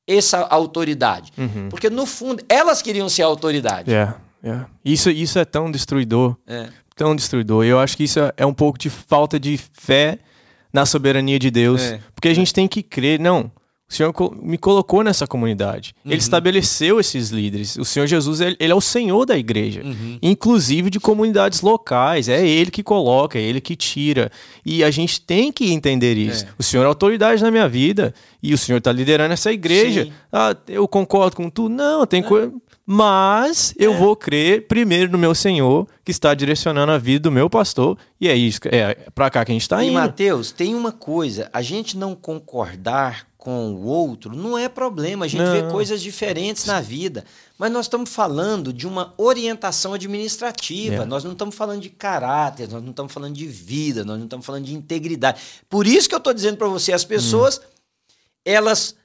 [0.07, 1.31] essa autoridade.
[1.37, 1.69] Uhum.
[1.69, 3.91] Porque, no fundo, elas queriam ser autoridade.
[3.91, 4.67] Yeah, yeah.
[4.83, 6.35] Isso, isso é tão destruidor.
[6.47, 6.67] É.
[6.95, 7.65] Tão destruidor.
[7.65, 10.19] Eu acho que isso é um pouco de falta de fé
[10.71, 11.81] na soberania de Deus.
[11.81, 11.99] É.
[12.13, 13.19] Porque a gente tem que crer.
[13.19, 13.51] Não.
[13.87, 15.93] O Senhor me colocou nessa comunidade.
[16.03, 16.11] Uhum.
[16.11, 17.77] Ele estabeleceu esses líderes.
[17.77, 20.17] O Senhor Jesus, ele, é o Senhor da igreja, uhum.
[20.23, 22.27] inclusive de comunidades locais.
[22.27, 24.31] É Ele que coloca, é Ele que tira.
[24.65, 26.45] E a gente tem que entender isso.
[26.45, 26.47] É.
[26.57, 30.11] O Senhor é autoridade na minha vida e o Senhor está liderando essa igreja.
[30.33, 31.73] Ah, eu concordo com tudo.
[31.73, 32.23] Não, tem é.
[32.23, 32.51] coisa.
[32.87, 33.97] Mas eu é.
[33.97, 38.27] vou crer primeiro no meu Senhor, que está direcionando a vida do meu pastor, e
[38.27, 39.91] é isso, é para cá que a gente está indo.
[39.91, 45.25] E Mateus, tem uma coisa, a gente não concordar com o outro não é problema,
[45.25, 45.51] a gente não.
[45.51, 47.23] vê coisas diferentes na vida,
[47.59, 51.05] mas nós estamos falando de uma orientação administrativa, é.
[51.05, 54.43] nós não estamos falando de caráter, nós não estamos falando de vida, nós não estamos
[54.43, 55.39] falando de integridade.
[55.69, 57.61] Por isso que eu estou dizendo para você, as pessoas, hum.
[58.43, 58.95] elas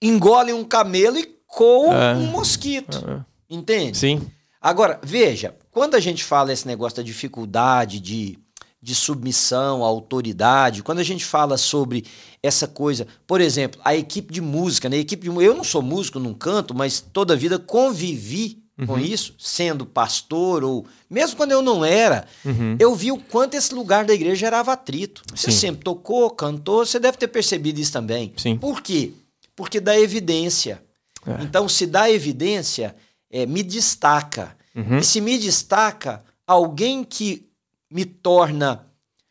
[0.00, 2.14] engolem um camelo e coam é.
[2.14, 3.54] um mosquito, é.
[3.54, 3.98] entende?
[3.98, 4.30] Sim.
[4.62, 8.38] Agora, veja, quando a gente fala esse negócio da dificuldade de
[8.82, 12.04] de submissão à autoridade, quando a gente fala sobre
[12.42, 14.96] essa coisa, por exemplo, a equipe de música, né?
[14.96, 18.86] A equipe de, eu não sou músico, não canto, mas toda a vida convivi uhum.
[18.86, 22.76] com isso, sendo pastor ou mesmo quando eu não era, uhum.
[22.80, 25.22] eu vi o quanto esse lugar da igreja gerava atrito.
[25.32, 25.58] Você Sim.
[25.58, 28.32] sempre tocou, cantou, você deve ter percebido isso também.
[28.36, 28.56] Sim.
[28.56, 29.12] Por quê?
[29.54, 30.82] Porque dá evidência.
[31.24, 31.44] É.
[31.44, 32.96] Então, se dá evidência,
[33.30, 34.56] é, me destaca.
[34.74, 34.98] Uhum.
[34.98, 37.46] E se me destaca, alguém que
[37.92, 38.86] me torna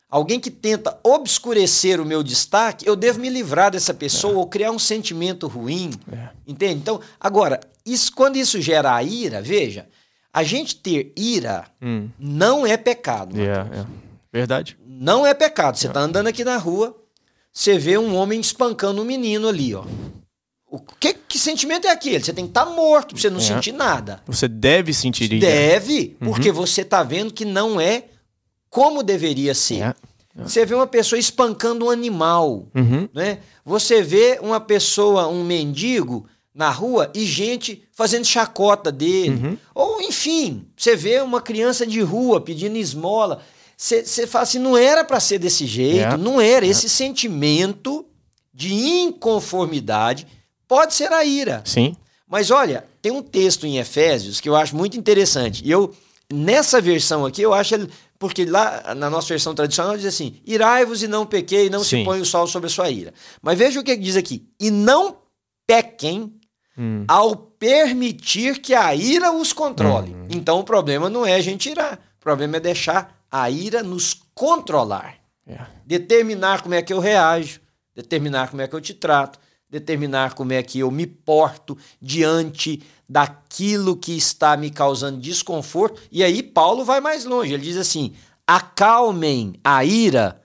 [0.10, 4.36] alguém que tenta obscurecer o meu destaque, eu devo me livrar dessa pessoa é.
[4.36, 5.92] ou criar um sentimento ruim.
[6.12, 6.30] É.
[6.46, 6.76] Entende?
[6.76, 9.88] Então, agora, isso, quando isso gera a ira, veja,
[10.34, 12.10] a gente ter ira hum.
[12.20, 13.38] não é pecado.
[13.38, 13.90] Yeah, yeah.
[14.32, 14.78] Verdade.
[14.86, 15.78] Não é pecado.
[15.78, 16.96] Você está andando aqui na rua,
[17.52, 19.86] você vê um homem espancando um menino ali, ó.
[20.70, 22.24] O que, que sentimento é aquele?
[22.24, 23.42] Você tem que estar tá morto para você não é.
[23.42, 24.22] sentir nada.
[24.26, 25.46] Você deve sentir ira.
[25.46, 26.28] Deve, uhum.
[26.28, 28.06] porque você está vendo que não é
[28.72, 29.84] como deveria ser.
[29.84, 29.96] É.
[30.44, 33.08] Você vê uma pessoa espancando um animal, uhum.
[33.14, 33.40] né?
[33.66, 39.36] Você vê uma pessoa, um mendigo na rua e gente fazendo chacota dele.
[39.36, 39.58] Uhum.
[39.76, 43.42] Ou, enfim, você vê uma criança de rua pedindo esmola.
[43.76, 46.18] Você, você fala assim, não era para ser desse jeito, é.
[46.18, 46.66] não era.
[46.66, 46.70] É.
[46.70, 48.06] Esse sentimento
[48.54, 50.26] de inconformidade
[50.66, 51.62] pode ser a ira.
[51.66, 51.94] Sim.
[52.26, 55.62] Mas olha, tem um texto em Efésios que eu acho muito interessante.
[55.66, 55.94] E eu,
[56.32, 57.90] nessa versão aqui, eu acho ele
[58.22, 61.98] porque lá na nossa versão tradicional diz assim: irai-vos e não pequei, não Sim.
[61.98, 63.12] se põe o sol sobre a sua ira.
[63.42, 65.18] Mas veja o que diz aqui: e não
[65.66, 66.32] pequem
[66.78, 67.04] hum.
[67.08, 70.14] ao permitir que a ira os controle.
[70.14, 70.28] Hum.
[70.30, 74.14] Então o problema não é a gente irar, o problema é deixar a ira nos
[74.36, 75.16] controlar.
[75.48, 75.58] É.
[75.84, 77.60] Determinar como é que eu reajo,
[77.96, 79.40] determinar como é que eu te trato,
[79.72, 86.02] determinar como é que eu me porto diante daquilo que está me causando desconforto.
[86.12, 87.54] E aí Paulo vai mais longe.
[87.54, 88.14] Ele diz assim:
[88.46, 90.42] acalmem a ira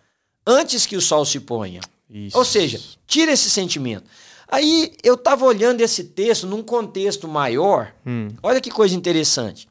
[0.47, 1.81] antes que o sol se ponha.
[2.09, 2.39] Isso.
[2.39, 4.09] Ou seja, tira esse sentimento.
[4.47, 7.93] Aí eu estava olhando esse texto num contexto maior.
[8.07, 8.29] Hum.
[8.41, 9.67] Olha que coisa interessante.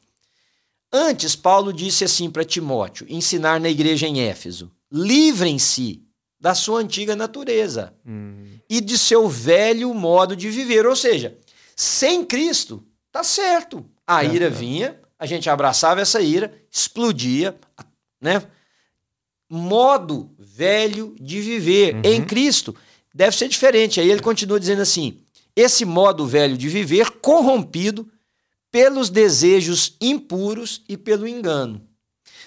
[0.92, 6.02] Antes, Paulo disse assim para Timóteo, ensinar na igreja em Éfeso: livrem-se
[6.38, 8.55] da sua antiga natureza hum.
[8.68, 10.86] E de seu velho modo de viver.
[10.86, 11.36] Ou seja,
[11.74, 13.84] sem Cristo, tá certo.
[14.06, 14.50] A é, ira é.
[14.50, 17.56] vinha, a gente abraçava essa ira, explodia,
[18.20, 18.42] né?
[19.48, 22.02] Modo velho de viver uhum.
[22.04, 22.74] em Cristo
[23.14, 24.00] deve ser diferente.
[24.00, 25.18] Aí ele continua dizendo assim:
[25.54, 28.10] esse modo velho de viver corrompido
[28.70, 31.80] pelos desejos impuros e pelo engano.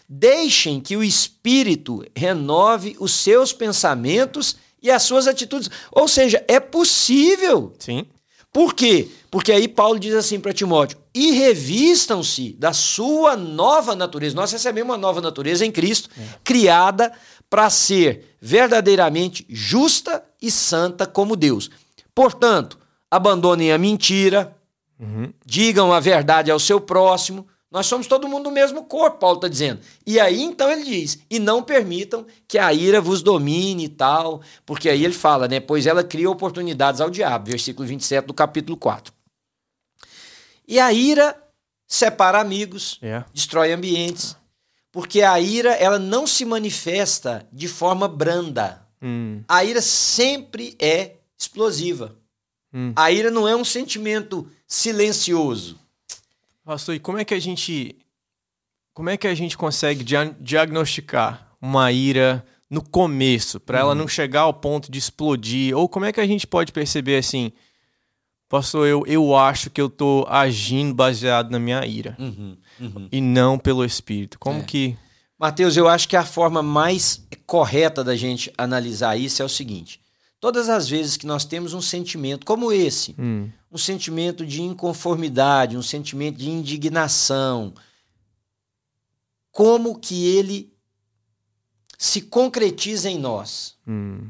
[0.08, 5.69] Deixem que o Espírito renove os seus pensamentos e as suas atitudes.
[5.91, 7.73] Ou seja, é possível.
[7.79, 8.05] Sim.
[8.51, 9.09] Por quê?
[9.29, 14.35] Porque aí Paulo diz assim para Timóteo: e revistam-se da sua nova natureza.
[14.35, 16.23] Nós recebemos uma nova natureza em Cristo, é.
[16.43, 17.11] criada
[17.49, 21.69] para ser verdadeiramente justa e santa como Deus.
[22.13, 22.77] Portanto,
[23.09, 24.55] abandonem a mentira,
[24.99, 25.31] uhum.
[25.45, 29.47] digam a verdade ao seu próximo, nós somos todo mundo do mesmo corpo, Paulo está
[29.47, 29.79] dizendo.
[30.05, 34.41] E aí então ele diz: e não permitam que a ira vos domine e tal,
[34.65, 35.60] porque aí ele fala, né?
[35.60, 39.13] Pois ela cria oportunidades ao diabo, versículo 27 do capítulo 4.
[40.67, 41.36] E a ira
[41.88, 43.25] separa amigos, Yeah.
[43.34, 44.36] destrói ambientes,
[44.91, 48.82] porque a ira ela não se manifesta de forma branda.
[49.01, 52.15] Hum, A ira sempre é explosiva.
[52.73, 52.93] Hum.
[52.95, 55.79] A ira não é um sentimento silencioso.
[56.69, 57.97] Pastor, e como é que a gente.
[58.93, 64.08] Como é que a gente consegue dia- diagnosticar uma ira no começo, para ela não
[64.08, 65.75] chegar ao ponto de explodir?
[65.75, 67.51] Ou como é que a gente pode perceber assim,
[68.47, 72.15] pastor, eu, eu acho que eu tô agindo baseado na minha ira
[73.12, 74.38] e não pelo Espírito?
[74.38, 74.63] Como É.
[74.63, 74.95] que.
[75.39, 79.99] Mateus, eu acho que a forma mais correta da gente analisar isso é o seguinte:
[80.39, 85.78] todas as vezes que nós temos um sentimento como esse, Hum, um sentimento de inconformidade,
[85.78, 87.73] um sentimento de indignação,
[89.52, 90.71] como que ele
[91.97, 93.75] se concretiza em nós?
[93.88, 94.28] hum,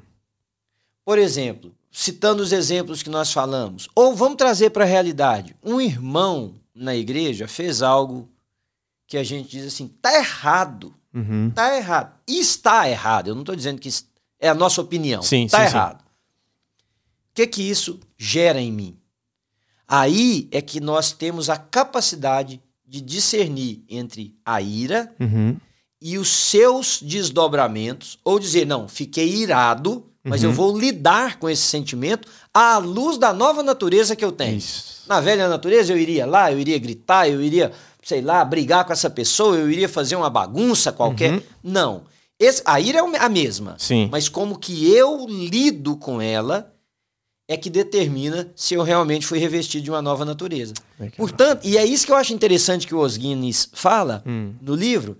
[1.06, 5.80] Por exemplo, citando os exemplos que nós falamos, ou vamos trazer para a realidade, um
[5.82, 8.30] irmão na igreja fez algo
[9.08, 10.94] que a gente diz assim, tá errado.
[11.14, 11.50] uhum.
[11.54, 12.14] Tá errado.
[12.28, 13.28] Está errado.
[13.30, 13.90] Eu não estou dizendo que
[14.40, 15.22] é a nossa opinião.
[15.22, 15.76] Sim, Está sim, sim.
[15.76, 16.02] errado.
[16.02, 18.98] O que que isso gera em mim?
[19.88, 25.58] Aí é que nós temos a capacidade de discernir entre a ira Uhum.
[26.02, 30.50] e os seus desdobramentos, ou dizer, não, fiquei irado, mas Uhum.
[30.50, 34.58] eu vou lidar com esse sentimento à luz da nova natureza que eu tenho.
[34.58, 35.04] Isso.
[35.08, 37.72] Na velha natureza, eu iria lá, eu iria gritar, eu iria,
[38.04, 41.34] sei lá, brigar com essa pessoa, eu iria fazer uma bagunça qualquer.
[41.34, 41.42] Uhum.
[41.64, 42.04] Não.
[42.40, 43.76] Esse, a ira é a mesma.
[43.78, 44.08] Sim.
[44.12, 46.74] Mas como que eu lido com ela
[47.50, 50.74] é que determina se eu realmente fui revestido de uma nova natureza.
[51.00, 51.16] Legal.
[51.18, 54.54] Portanto, e é isso que eu acho interessante que o Os Guinness fala Hum.
[54.62, 55.18] no livro,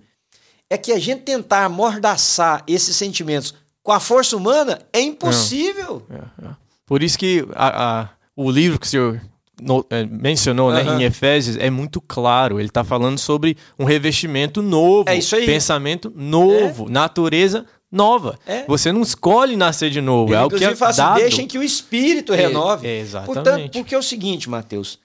[0.70, 3.52] é que a gente tentar amordaçar esses sentimentos
[3.82, 6.06] com a força humana é impossível.
[6.08, 6.50] É, é.
[6.86, 9.20] Por isso que a- a- o livro que o senhor
[9.62, 11.00] no- é, mencionou né, Aham.
[11.00, 12.58] em Efésios é muito claro.
[12.60, 15.46] Ele está falando sobre um revestimento novo, É isso aí.
[15.46, 18.38] pensamento novo, natureza nova.
[18.46, 18.64] É.
[18.66, 21.16] Você não escolhe nascer de novo, Ele, é o que é fala assim, dado.
[21.20, 22.86] deixem que o espírito renove.
[22.86, 23.34] É, exatamente.
[23.34, 24.98] Portanto, porque é o seguinte, Mateus,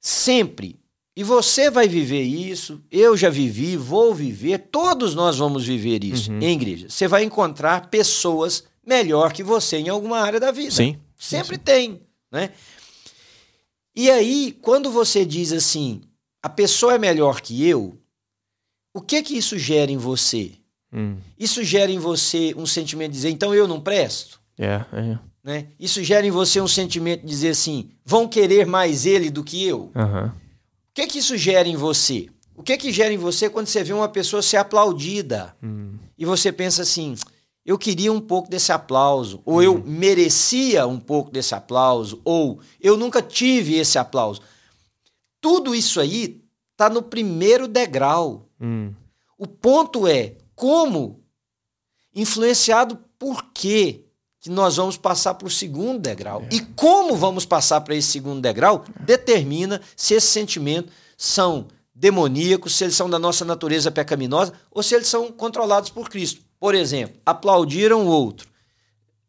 [0.00, 0.76] sempre,
[1.16, 6.30] e você vai viver isso, eu já vivi, vou viver, todos nós vamos viver isso
[6.32, 6.40] Uhum.
[6.40, 6.86] em igreja.
[6.88, 10.70] Você vai encontrar pessoas melhor que você em alguma área da vida.
[10.72, 10.96] Sim.
[11.18, 12.50] Sempre tem, né?
[13.96, 16.02] E aí, quando você diz assim,
[16.42, 17.96] a pessoa é melhor que eu,
[18.92, 20.52] o que que isso gera em você?
[20.92, 24.40] Hum, Isso gera em você um sentimento de dizer, então eu não presto?
[24.58, 25.18] é, é.
[25.42, 25.66] né?
[25.78, 29.64] Isso gera em você um sentimento de dizer assim, vão querer mais ele do que
[29.64, 29.90] eu.
[29.94, 30.30] O
[30.94, 32.28] que que isso gera em você?
[32.54, 36.24] O que que gera em você quando você vê uma pessoa ser aplaudida Hum, e
[36.24, 37.16] você pensa assim,
[37.64, 42.96] eu queria um pouco desse aplauso, ou eu merecia um pouco desse aplauso, ou eu
[42.96, 44.42] nunca tive esse aplauso.
[45.40, 48.48] Tudo isso aí está no primeiro degrau.
[48.60, 48.92] hum,
[49.38, 51.20] O ponto é como,
[52.14, 54.04] influenciado por quê,
[54.40, 56.44] que nós vamos passar para o segundo degrau.
[56.50, 62.84] E como vamos passar para esse segundo degrau determina se esses sentimentos são demoníacos, se
[62.84, 66.42] eles são da nossa natureza pecaminosa ou se eles são controlados por Cristo.
[66.64, 68.48] Por exemplo, aplaudiram o outro.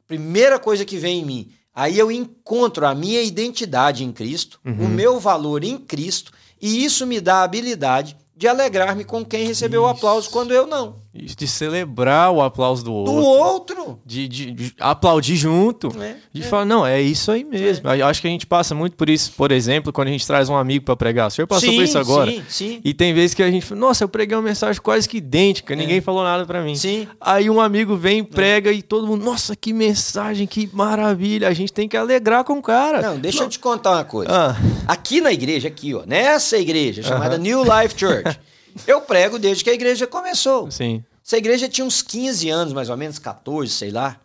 [0.07, 4.87] Primeira coisa que vem em mim, aí eu encontro a minha identidade em Cristo, o
[4.87, 9.81] meu valor em Cristo, e isso me dá a habilidade de alegrar-me com quem recebeu
[9.81, 10.95] o aplauso quando eu não.
[11.17, 13.80] De celebrar o aplauso do Do outro.
[13.80, 13.99] outro.
[14.06, 15.88] De, de- de aplaudir junto.
[16.01, 16.45] É, De é.
[16.45, 17.89] falar, não, é isso aí mesmo.
[17.89, 20.49] Eu acho que a gente passa muito por isso, por exemplo, quando a gente traz
[20.49, 21.28] um amigo para pregar.
[21.28, 22.30] O senhor passou sim, por isso agora.
[22.32, 22.82] Sim, sim.
[22.84, 25.75] E tem vezes que a gente fala, nossa, eu preguei uma mensagem quase que idêntica,
[25.75, 26.73] ninguém falou nada para mim.
[26.73, 26.75] É.
[26.75, 27.08] Sim.
[27.21, 31.47] Aí um amigo vem, prega e todo mundo, nossa, que mensagem, que maravilha.
[31.47, 33.01] A gente tem que alegrar com o cara.
[33.01, 34.32] Não, deixa eu te contar uma coisa.
[34.32, 34.56] Ah,
[34.88, 38.38] Aqui na igreja, aqui, ó, nessa igreja chamada New Life Church,
[38.88, 40.69] eu prego desde que a igreja começou.
[40.71, 41.03] sim.
[41.25, 44.19] Essa igreja tinha uns 15 anos, mais ou menos, 14, sei lá.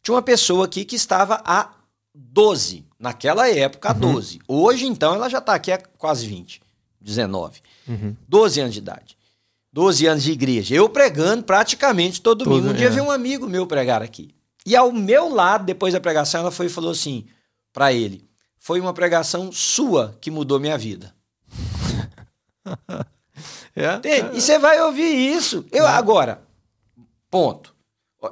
[0.00, 1.70] Tinha uma pessoa aqui que estava há
[2.14, 4.38] 12, naquela época, há 12.
[4.46, 6.62] Hoje, então, ela já está aqui há quase 20,
[7.00, 7.60] 19.
[8.28, 9.18] 12 anos de idade.
[9.72, 10.74] 12 anos de igreja.
[10.76, 12.62] Eu pregando praticamente todo domingo.
[12.66, 12.90] Todo- um dia é.
[12.90, 14.32] veio um amigo meu pregar aqui.
[14.64, 17.26] E ao meu lado, depois da pregação, ela foi e falou assim
[17.72, 18.24] para ele:
[18.60, 21.12] Foi uma pregação sua que mudou minha vida.
[23.78, 24.36] É, Entende?
[24.36, 25.64] E você vai ouvir isso.
[25.70, 26.42] Eu, agora,
[27.30, 27.74] ponto.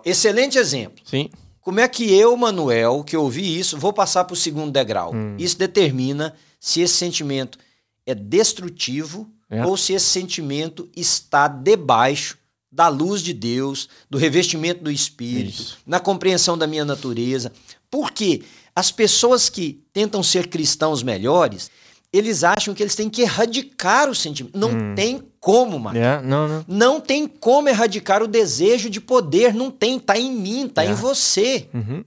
[0.05, 1.03] Excelente exemplo.
[1.05, 1.31] Sim.
[1.61, 5.13] Como é que eu, Manuel, que ouvi isso, vou passar para o segundo degrau?
[5.15, 5.37] Hum.
[5.39, 7.59] Isso determina se esse sentimento
[8.05, 9.65] é destrutivo É.
[9.65, 12.37] ou se esse sentimento está debaixo
[12.71, 15.79] da luz de Deus, do revestimento do Espírito, Isso.
[15.87, 17.53] na compreensão da minha natureza.
[17.91, 18.43] Porque
[18.75, 21.71] as pessoas que tentam ser cristãos melhores,
[22.13, 24.59] eles acham que eles têm que erradicar o sentimento.
[24.59, 24.95] Não hum.
[24.95, 25.97] tem como, mano.
[25.97, 26.65] Yeah, não, não.
[26.67, 29.55] não tem como erradicar o desejo de poder.
[29.55, 29.99] Não tem.
[29.99, 30.99] Tá em mim, tá yeah.
[30.99, 31.69] em você.
[31.73, 32.05] Uhum.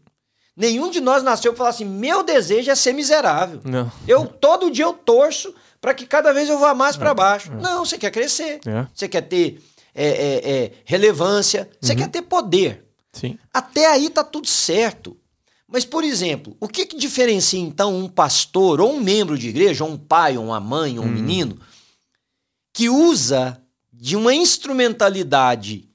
[0.55, 3.62] Nenhum de nós nasceu para falar assim: meu desejo é ser miserável.
[3.63, 3.91] Não.
[4.07, 7.51] Eu todo dia eu torço para que cada vez eu vá mais para baixo.
[7.53, 8.59] Não, você quer crescer.
[8.65, 8.89] Yeah.
[8.93, 9.62] Você quer ter
[9.95, 11.69] é, é, é, relevância.
[11.79, 11.99] Você uhum.
[11.99, 12.85] quer ter poder.
[13.13, 13.38] Sim.
[13.53, 15.17] Até aí tá tudo certo.
[15.71, 19.84] Mas, por exemplo, o que, que diferencia então um pastor ou um membro de igreja,
[19.84, 21.12] ou um pai, ou uma mãe, ou um hum.
[21.12, 21.60] menino,
[22.73, 23.62] que usa
[23.93, 25.88] de uma instrumentalidade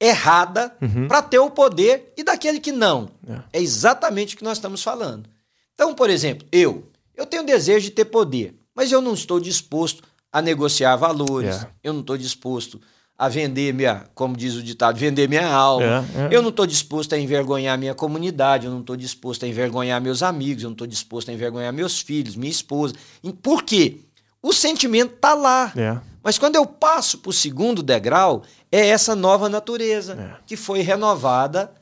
[0.00, 1.08] errada uhum.
[1.08, 3.10] para ter o poder e daquele que não?
[3.26, 3.58] É.
[3.58, 5.28] é exatamente o que nós estamos falando.
[5.74, 10.02] Então, por exemplo, eu, eu tenho desejo de ter poder, mas eu não estou disposto
[10.30, 11.62] a negociar valores.
[11.62, 11.70] É.
[11.82, 12.80] eu não estou disposto
[13.18, 16.06] a vender minha, como diz o ditado, vender minha alma.
[16.14, 16.28] É, é.
[16.30, 20.22] Eu não estou disposto a envergonhar minha comunidade, eu não estou disposto a envergonhar meus
[20.22, 22.94] amigos, eu não estou disposto a envergonhar meus filhos, minha esposa.
[23.42, 24.02] Por quê?
[24.40, 25.72] O sentimento está lá.
[25.76, 25.98] É.
[26.22, 30.42] Mas quando eu passo para o segundo degrau, é essa nova natureza é.
[30.46, 31.72] que foi renovada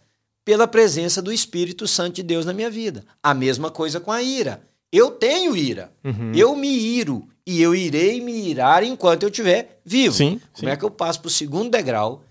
[0.43, 3.05] pela presença do Espírito Santo de Deus na minha vida.
[3.23, 4.63] A mesma coisa com a ira.
[4.91, 5.93] Eu tenho ira.
[6.03, 6.33] Uhum.
[6.35, 10.15] Eu me iro e eu irei me irar enquanto eu estiver vivo.
[10.15, 10.73] Sim, Como sim.
[10.73, 12.23] é que eu passo para o segundo degrau?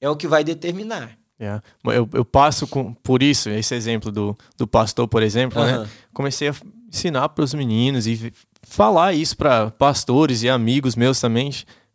[0.00, 1.16] É o que vai determinar.
[1.40, 1.62] Yeah.
[1.86, 1.98] É.
[1.98, 5.88] Eu, eu passo com, por isso, esse exemplo do, do pastor, por exemplo, né?
[6.12, 6.54] Comecei a
[6.88, 11.52] ensinar para os meninos e falar isso para pastores e amigos meus também.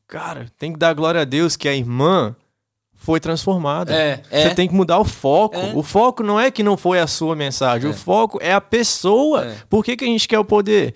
[0.07, 2.35] Cara, tem que dar glória a Deus que a irmã
[2.93, 3.93] foi transformada.
[3.93, 4.43] É, é.
[4.43, 5.57] Você tem que mudar o foco.
[5.57, 5.73] É.
[5.75, 7.95] O foco não é que não foi a sua mensagem, o é.
[7.95, 9.45] foco é a pessoa.
[9.45, 9.57] É.
[9.69, 10.95] Por que, que a gente quer o poder?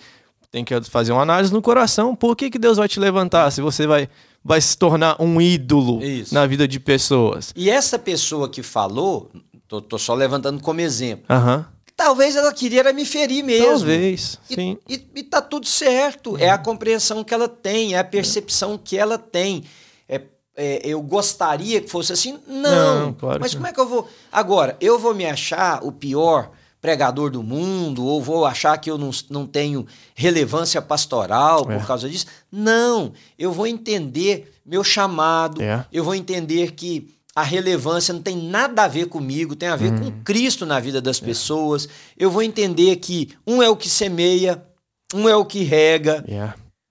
[0.52, 2.16] Tem que fazer uma análise no coração.
[2.16, 4.10] Por que, que Deus vai te levantar se você vai,
[4.44, 6.34] vai se tornar um ídolo Isso.
[6.34, 7.54] na vida de pessoas?
[7.56, 9.30] E essa pessoa que falou,
[9.68, 11.26] tô, tô só levantando como exemplo.
[11.30, 11.66] Uhum.
[11.96, 13.66] Talvez ela queria me ferir mesmo.
[13.66, 14.78] Talvez, e, sim.
[14.88, 16.32] E, e tá tudo certo.
[16.32, 16.38] Uhum.
[16.38, 19.64] É a compreensão que ela tem, é a percepção que ela tem.
[20.08, 20.22] É,
[20.56, 22.40] é, eu gostaria que fosse assim?
[22.48, 23.08] Não.
[23.08, 24.08] Não claro Mas como é que eu vou.
[24.32, 26.52] Agora, eu vou me achar o pior
[26.88, 31.80] pregador do mundo, ou vou achar que eu não, não tenho relevância pastoral por é.
[31.80, 32.28] causa disso.
[32.50, 35.86] Não, eu vou entender meu chamado, é.
[35.92, 39.92] eu vou entender que a relevância não tem nada a ver comigo, tem a ver
[39.92, 40.00] hum.
[40.00, 41.26] com Cristo na vida das é.
[41.26, 41.90] pessoas.
[42.18, 44.64] Eu vou entender que um é o que semeia,
[45.14, 46.24] um é o que rega.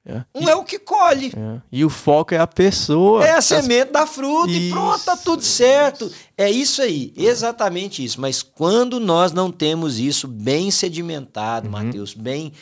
[0.07, 0.25] É.
[0.33, 1.33] Um é o que colhe.
[1.37, 1.61] É.
[1.73, 3.27] E o foco é a pessoa.
[3.27, 4.61] É a semente da fruta isso.
[4.61, 6.11] e pronto, tá tudo certo.
[6.38, 8.21] É isso aí, exatamente isso.
[8.21, 11.73] Mas quando nós não temos isso bem sedimentado, uhum.
[11.73, 12.53] Mateus, bem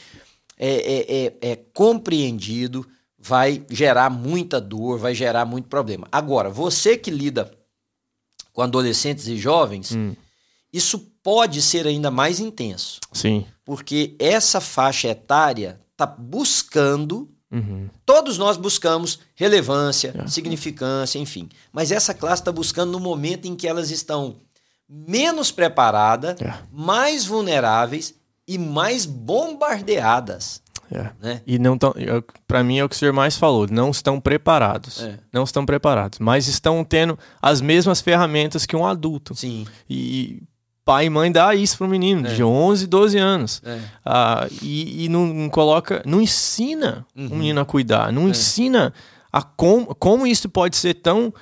[0.57, 2.87] é, é, é, é, compreendido,
[3.19, 6.09] vai gerar muita dor, vai gerar muito problema.
[6.11, 7.51] Agora, você que lida
[8.55, 10.15] com adolescentes e jovens, hum.
[10.73, 13.01] isso pode ser ainda mais intenso.
[13.13, 13.45] Sim.
[13.65, 17.89] Porque essa faixa etária está buscando Uhum.
[18.05, 20.27] Todos nós buscamos relevância, é.
[20.27, 21.49] significância, enfim.
[21.73, 24.37] Mas essa classe está buscando no momento em que elas estão
[24.89, 26.55] menos preparadas, é.
[26.73, 28.15] mais vulneráveis
[28.47, 30.63] e mais bombardeadas.
[30.91, 31.11] É.
[31.21, 31.41] Né?
[31.47, 31.95] E não tão,
[32.47, 35.03] para mim é o que o senhor mais falou, não estão preparados.
[35.03, 35.19] É.
[35.33, 39.35] Não estão preparados, mas estão tendo as mesmas ferramentas que um adulto.
[39.35, 39.67] Sim.
[39.89, 40.43] E
[40.85, 42.35] pai e mãe dá isso pro menino é.
[42.35, 43.63] de 11, 12 anos.
[43.65, 43.79] É.
[44.05, 47.29] Ah, e, e não, não, coloca, não ensina uhum.
[47.29, 48.31] o menino a cuidar, não é.
[48.31, 48.93] ensina
[49.33, 51.33] a com, como isso pode ser tão.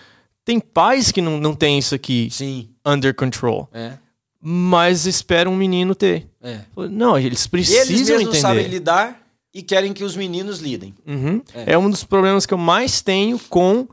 [0.45, 2.69] Tem pais que não, não tem isso aqui Sim.
[2.87, 3.69] under control.
[3.73, 3.93] É.
[4.41, 6.29] Mas esperam um menino ter.
[6.43, 6.61] É.
[6.91, 8.41] Não, eles precisam eles mesmos entender.
[8.41, 9.23] sabem lidar
[9.55, 10.95] e querem que os meninos lidem.
[11.07, 11.43] Uhum.
[11.55, 11.75] É.
[11.75, 11.79] é.
[11.79, 13.87] um dos problemas que eu mais tenho com,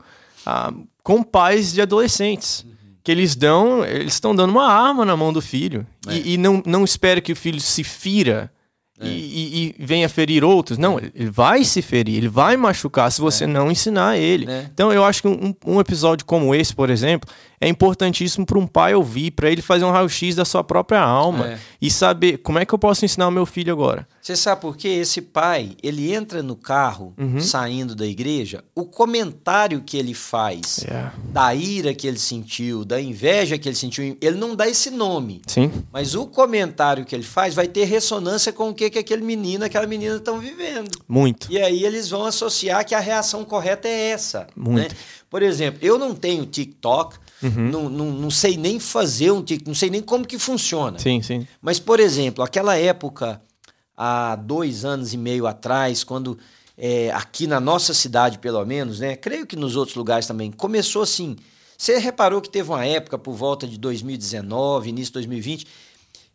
[0.44, 2.64] ah, com pais de adolescentes.
[3.02, 5.86] Que eles dão, eles estão dando uma arma na mão do filho.
[6.06, 6.14] É.
[6.14, 8.52] E, e, não, não espera que o filho se fira
[9.00, 9.06] é.
[9.06, 10.76] e, e, e, venha ferir outros.
[10.76, 11.10] Não, é.
[11.14, 13.46] ele vai se ferir, ele vai machucar se você é.
[13.46, 14.50] não ensinar ele.
[14.50, 14.68] É.
[14.72, 17.28] Então eu acho que um, um episódio como esse, por exemplo,
[17.60, 21.52] é importantíssimo para um pai ouvir, para ele fazer um raio-x da sua própria alma
[21.52, 21.58] é.
[21.80, 24.08] e saber como é que eu posso ensinar o meu filho agora.
[24.22, 24.88] Você sabe por quê?
[24.88, 27.38] Esse pai, ele entra no carro uhum.
[27.38, 31.12] saindo da igreja, o comentário que ele faz yeah.
[31.24, 35.42] da ira que ele sentiu, da inveja que ele sentiu, ele não dá esse nome.
[35.46, 35.70] Sim.
[35.92, 39.64] Mas o comentário que ele faz vai ter ressonância com o que, que aquele menino,
[39.66, 40.90] aquela menina estão vivendo.
[41.06, 41.48] Muito.
[41.50, 44.46] E aí eles vão associar que a reação correta é essa.
[44.56, 44.94] Muito.
[44.94, 45.00] Né?
[45.28, 47.70] Por exemplo, eu não tenho TikTok, Uhum.
[47.70, 50.98] Não, não, não sei nem fazer um TikTok, não sei nem como que funciona.
[50.98, 51.46] Sim, sim.
[51.60, 53.40] Mas, por exemplo, aquela época,
[53.96, 56.38] há dois anos e meio atrás, quando
[56.76, 59.16] é, aqui na nossa cidade, pelo menos, né?
[59.16, 61.36] Creio que nos outros lugares também, começou assim.
[61.76, 65.66] Você reparou que teve uma época por volta de 2019, início de 2020,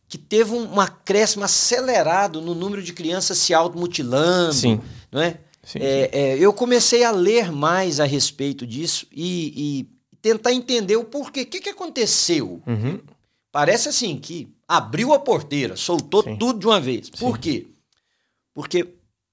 [0.08, 4.54] que teve um acréscimo acelerado no número de crianças se automutilando.
[4.54, 4.80] Sim.
[5.12, 5.40] Não é?
[5.64, 6.10] Sim, é, sim.
[6.18, 9.88] É, eu comecei a ler mais a respeito disso e
[10.26, 11.42] tentar entender o porquê.
[11.42, 12.60] O que, que aconteceu?
[12.66, 13.00] Uhum.
[13.52, 16.36] Parece assim que abriu a porteira, soltou sim.
[16.36, 17.12] tudo de uma vez.
[17.12, 17.68] Por quê?
[18.52, 18.88] Porque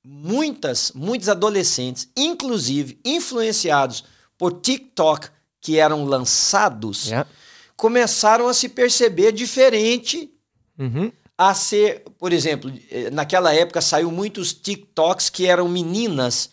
[0.05, 4.05] muitas, muitos adolescentes, inclusive influenciados
[4.36, 5.28] por TikTok,
[5.62, 7.26] que eram lançados, yeah.
[7.74, 10.30] começaram a se perceber diferente
[10.78, 11.11] uhum.
[11.38, 16.51] a ser, por exemplo, eh, naquela época saiu muitos TikToks que eram meninas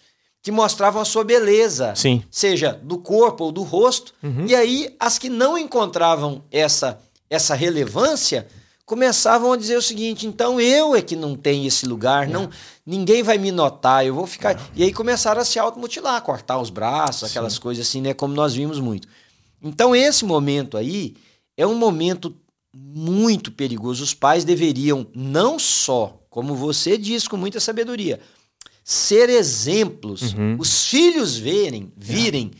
[0.49, 2.23] que mostravam a sua beleza, Sim.
[2.31, 4.47] seja do corpo ou do rosto, uhum.
[4.47, 8.47] e aí as que não encontravam essa essa relevância
[8.83, 12.31] começavam a dizer o seguinte: então eu é que não tenho esse lugar, é.
[12.31, 12.49] não
[12.83, 14.55] ninguém vai me notar, eu vou ficar.
[14.55, 14.59] É.
[14.75, 17.61] E aí começaram a se automutilar, cortar os braços, aquelas Sim.
[17.61, 18.15] coisas assim, né?
[18.15, 19.07] Como nós vimos muito.
[19.61, 21.15] Então, esse momento aí
[21.55, 22.35] é um momento
[22.73, 24.03] muito perigoso.
[24.03, 28.19] Os pais deveriam não só, como você diz com muita sabedoria,
[28.89, 30.55] ser exemplos, uhum.
[30.57, 32.57] os filhos verem, virem é.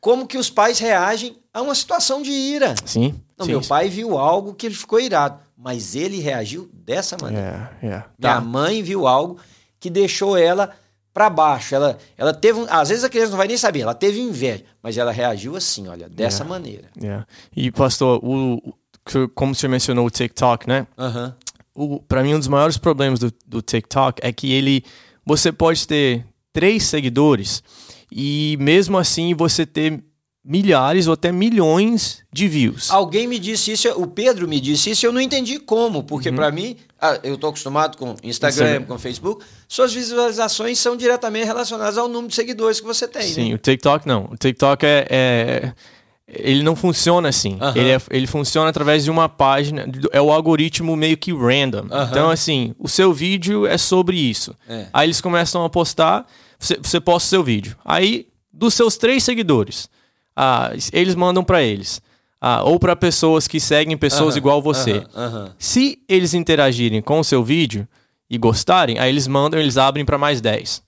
[0.00, 2.74] como que os pais reagem a uma situação de ira.
[2.86, 3.14] Sim.
[3.36, 3.68] Não, sim, meu sim.
[3.68, 7.70] pai viu algo que ele ficou irado, mas ele reagiu dessa maneira.
[7.82, 7.90] É, é.
[8.18, 8.40] Minha tá.
[8.40, 9.36] mãe viu algo
[9.78, 10.74] que deixou ela
[11.12, 11.74] para baixo.
[11.74, 14.96] Ela, ela teve, às vezes a criança não vai nem saber, ela teve inveja, mas
[14.96, 16.48] ela reagiu assim, olha, dessa yeah.
[16.48, 16.88] maneira.
[16.98, 17.26] Yeah.
[17.54, 18.74] E pastor, o,
[19.34, 20.86] como você mencionou o TikTok, né?
[20.96, 21.32] Uhum.
[21.74, 24.82] O, para mim um dos maiores problemas do, do TikTok é que ele,
[25.28, 26.24] você pode ter
[26.54, 27.62] três seguidores
[28.10, 30.02] e mesmo assim você ter
[30.42, 32.90] milhares ou até milhões de views.
[32.90, 36.36] Alguém me disse isso, o Pedro me disse isso, eu não entendi como, porque uhum.
[36.36, 41.98] para mim, ah, eu estou acostumado com Instagram, com Facebook, suas visualizações são diretamente relacionadas
[41.98, 43.30] ao número de seguidores que você tem.
[43.30, 43.54] Sim, né?
[43.56, 44.30] o TikTok não.
[44.32, 45.72] O TikTok é, é
[46.28, 47.54] ele não funciona assim.
[47.54, 47.72] Uhum.
[47.74, 49.86] Ele, é, ele funciona através de uma página.
[50.12, 51.86] É o algoritmo meio que random.
[51.90, 52.02] Uhum.
[52.10, 54.54] Então, assim, o seu vídeo é sobre isso.
[54.68, 54.86] É.
[54.92, 56.26] Aí eles começam a postar,
[56.58, 57.76] você, você posta o seu vídeo.
[57.84, 59.88] Aí, dos seus três seguidores,
[60.36, 62.02] ah, eles mandam para eles.
[62.40, 65.02] Ah, ou para pessoas que seguem pessoas uhum, igual você.
[65.58, 67.88] Se eles interagirem com o seu vídeo
[68.30, 70.82] e gostarem, aí eles mandam, eles abrem para mais 10.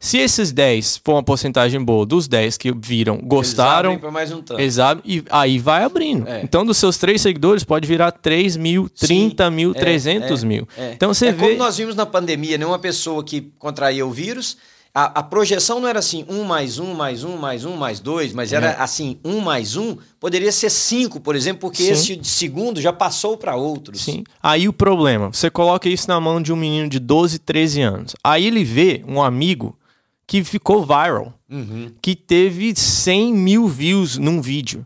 [0.00, 4.32] Se esses 10 for uma porcentagem boa dos 10 que viram, gostaram, eles abrem mais
[4.32, 4.60] um tanto.
[4.60, 6.28] Eles abrem e aí vai abrindo.
[6.28, 6.42] É.
[6.42, 10.46] Então, dos seus três seguidores, pode virar 3 mil, 30 Sim, mil, é, 300 é,
[10.46, 10.68] mil.
[10.76, 10.92] É.
[10.92, 11.46] Então, você é vê.
[11.46, 12.66] como nós vimos na pandemia, né?
[12.66, 14.56] Uma pessoa que contraía o vírus
[14.92, 18.32] a, a, projeção não era assim, um mais um, mais um, mais um, mais dois,
[18.32, 18.80] mas era é.
[18.80, 22.14] assim, um mais um, poderia ser cinco, por exemplo, porque Sim.
[22.18, 24.02] esse segundo já passou para outros.
[24.02, 24.24] Sim.
[24.42, 28.16] Aí o problema, você coloca isso na mão de um menino de 12, 13 anos.
[28.22, 29.78] Aí ele vê um amigo
[30.26, 31.92] que ficou viral, uhum.
[32.02, 34.84] que teve 100 mil views num vídeo.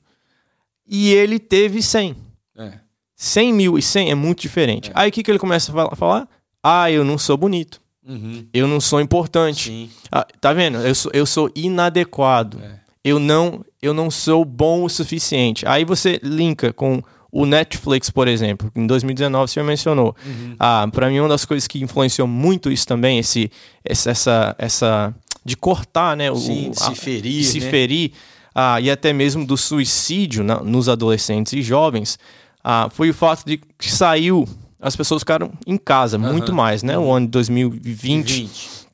[0.87, 2.15] E ele teve 100.
[2.57, 2.73] É.
[3.17, 4.91] 100 mil e 100 é muito diferente.
[4.91, 4.93] É.
[4.95, 6.29] Aí o que, que ele começa a falar?
[6.63, 7.81] Ah, eu não sou bonito.
[8.07, 8.47] Uhum.
[8.53, 9.91] Eu não sou importante.
[10.11, 10.79] Ah, tá vendo?
[10.79, 12.61] Eu sou, eu sou inadequado.
[12.63, 12.81] É.
[13.03, 15.67] Eu, não, eu não sou bom o suficiente.
[15.67, 17.03] Aí você linka com
[17.33, 18.71] o Netflix, por exemplo.
[18.77, 20.15] Em 2019 você mencionou.
[20.25, 20.55] Uhum.
[20.59, 23.51] Ah, para mim, uma das coisas que influenciou muito isso também, esse,
[23.85, 26.31] essa, essa de cortar, né?
[26.31, 27.45] O, Sim, de se ferir.
[27.45, 27.71] se né?
[27.71, 28.13] ferir.
[28.55, 32.19] Ah, e até mesmo do suicídio na, nos adolescentes e jovens,
[32.63, 34.49] ah, foi o fato de que saiu
[34.85, 36.31] as pessoas ficaram em casa uhum.
[36.31, 36.99] muito mais, né?
[36.99, 38.43] O ano de 2020.
[38.43, 38.85] 20.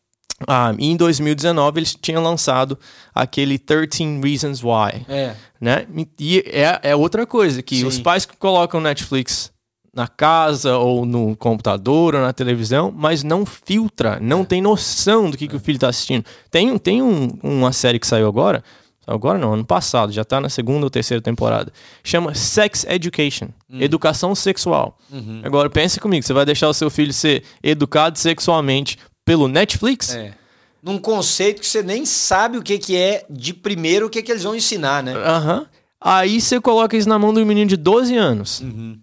[0.47, 2.79] Ah, e em 2019 eles tinham lançado
[3.13, 5.05] aquele 13 Reasons Why.
[5.09, 5.35] É.
[5.61, 5.87] Né?
[6.19, 7.87] E é, é outra coisa, que Sim.
[7.87, 9.51] os pais que colocam Netflix
[9.93, 14.45] na casa ou no computador ou na televisão, mas não filtra, não é.
[14.45, 15.49] tem noção do que, é.
[15.49, 16.25] que o filho está assistindo.
[16.51, 18.63] Tem, tem um, uma série que saiu agora,
[19.07, 21.73] Agora não, ano passado, já tá na segunda ou terceira temporada.
[22.05, 23.81] Chama Sex Education, uhum.
[23.81, 24.99] educação sexual.
[25.11, 25.41] Uhum.
[25.43, 30.15] Agora pense comigo, você vai deixar o seu filho ser educado sexualmente pelo Netflix?
[30.15, 30.35] É.
[30.83, 34.31] Num conceito que você nem sabe o que, que é de primeiro o que, que
[34.31, 35.15] eles vão ensinar, né?
[35.15, 35.61] Aham.
[35.61, 35.67] Uhum.
[36.03, 38.61] Aí você coloca isso na mão de um menino de 12 anos.
[38.61, 38.99] Uhum.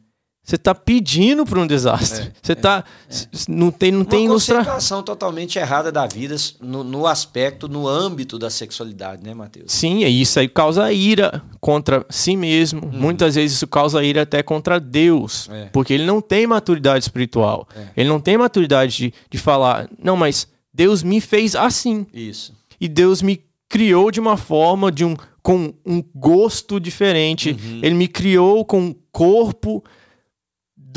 [0.47, 2.27] Você está pedindo para um desastre.
[2.27, 3.27] É, você está é, é.
[3.49, 8.39] não tem não Uma tem ilustração totalmente errada da vida no, no, aspecto, no âmbito
[8.39, 9.69] da sexualidade, né, Matheus?
[9.69, 12.81] Sim, e isso aí causa ira contra si mesmo.
[12.85, 12.97] Uhum.
[12.97, 15.65] Muitas vezes isso causa ira até contra Deus, é.
[15.65, 17.67] porque ele não tem maturidade espiritual.
[17.75, 17.87] É.
[17.97, 22.07] Ele não tem maturidade de, de falar, não, mas Deus me fez assim.
[22.13, 22.53] Isso.
[22.79, 27.49] E Deus me criou de uma forma de um com um gosto diferente.
[27.49, 27.79] Uhum.
[27.83, 29.83] Ele me criou com um corpo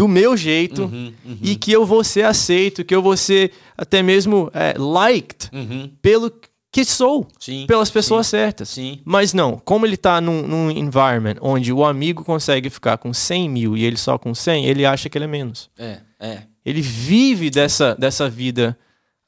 [0.00, 1.38] do meu jeito uhum, uhum.
[1.42, 5.92] e que eu vou ser aceito, que eu vou ser até mesmo é, liked uhum.
[6.00, 6.32] pelo,
[6.72, 8.70] que sou sim, pelas pessoas sim, certas.
[8.70, 9.00] Sim.
[9.04, 13.50] Mas não, como ele está num, num environment onde o amigo consegue ficar com 100
[13.50, 15.68] mil e ele só com 100, ele acha que ele é menos.
[15.78, 16.42] É, é.
[16.64, 18.78] Ele vive dessa, dessa vida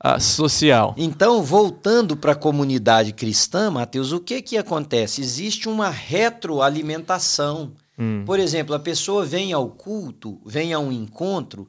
[0.03, 0.95] uh, social.
[0.97, 5.21] Então, voltando para a comunidade cristã, Mateus, o que, que acontece?
[5.21, 7.75] Existe uma retroalimentação.
[8.03, 8.25] Hum.
[8.27, 11.69] Por exemplo, a pessoa vem ao culto, vem a um encontro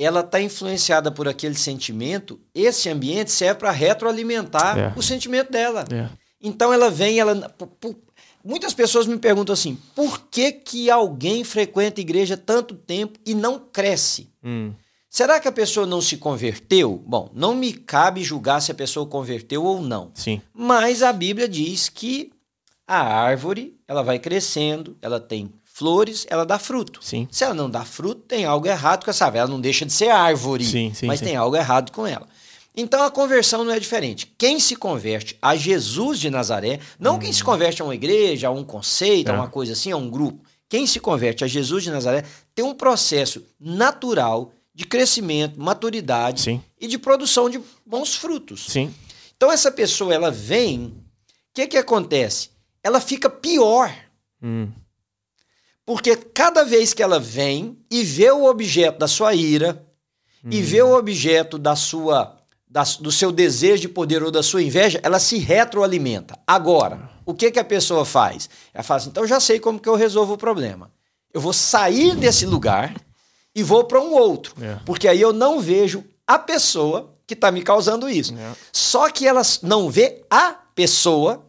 [0.00, 4.92] ela está influenciada por aquele sentimento, esse ambiente serve para retroalimentar é.
[4.96, 5.84] o sentimento dela.
[5.92, 6.08] É.
[6.40, 7.54] Então ela vem, ela.
[8.42, 13.34] muitas pessoas me perguntam assim: por que, que alguém frequenta a igreja tanto tempo e
[13.34, 14.30] não cresce?
[14.42, 14.72] Hum.
[15.10, 17.02] Será que a pessoa não se converteu?
[17.06, 20.12] Bom, não me cabe julgar se a pessoa converteu ou não.
[20.14, 20.40] Sim.
[20.54, 22.32] Mas a Bíblia diz que
[22.86, 27.00] a árvore ela vai crescendo, ela tem flores, ela dá fruto.
[27.02, 27.26] Sim.
[27.30, 29.40] Se ela não dá fruto, tem algo errado com essa árvore.
[29.40, 32.28] Ela não deixa de ser árvore, sim, sim, mas tem algo errado com ela.
[32.76, 34.30] Então a conversão não é diferente.
[34.36, 37.18] Quem se converte a Jesus de Nazaré, não hum.
[37.18, 39.34] quem se converte a uma igreja, a um conceito, é.
[39.34, 40.44] a uma coisa assim, a um grupo.
[40.68, 42.24] Quem se converte a Jesus de Nazaré
[42.54, 46.62] tem um processo natural de crescimento, maturidade Sim.
[46.78, 48.66] e de produção de bons frutos.
[48.68, 48.94] Sim.
[49.34, 50.92] Então essa pessoa ela vem, o
[51.54, 52.50] que que acontece?
[52.84, 53.90] Ela fica pior.
[54.42, 54.68] Hum.
[55.90, 59.84] Porque cada vez que ela vem e vê o objeto da sua ira
[60.44, 60.48] hum.
[60.48, 62.36] e vê o objeto da sua
[62.68, 66.38] da, do seu desejo de poder ou da sua inveja, ela se retroalimenta.
[66.46, 68.48] Agora, o que, que a pessoa faz?
[68.72, 70.92] Ela fala assim, então já sei como que eu resolvo o problema.
[71.34, 72.94] Eu vou sair desse lugar
[73.52, 74.54] e vou para um outro.
[74.62, 74.78] É.
[74.86, 78.32] Porque aí eu não vejo a pessoa que está me causando isso.
[78.38, 78.52] É.
[78.72, 81.44] Só que ela não vê a pessoa,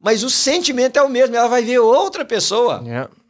[0.00, 1.36] mas o sentimento é o mesmo.
[1.36, 2.82] Ela vai ver outra pessoa.
[2.84, 3.25] É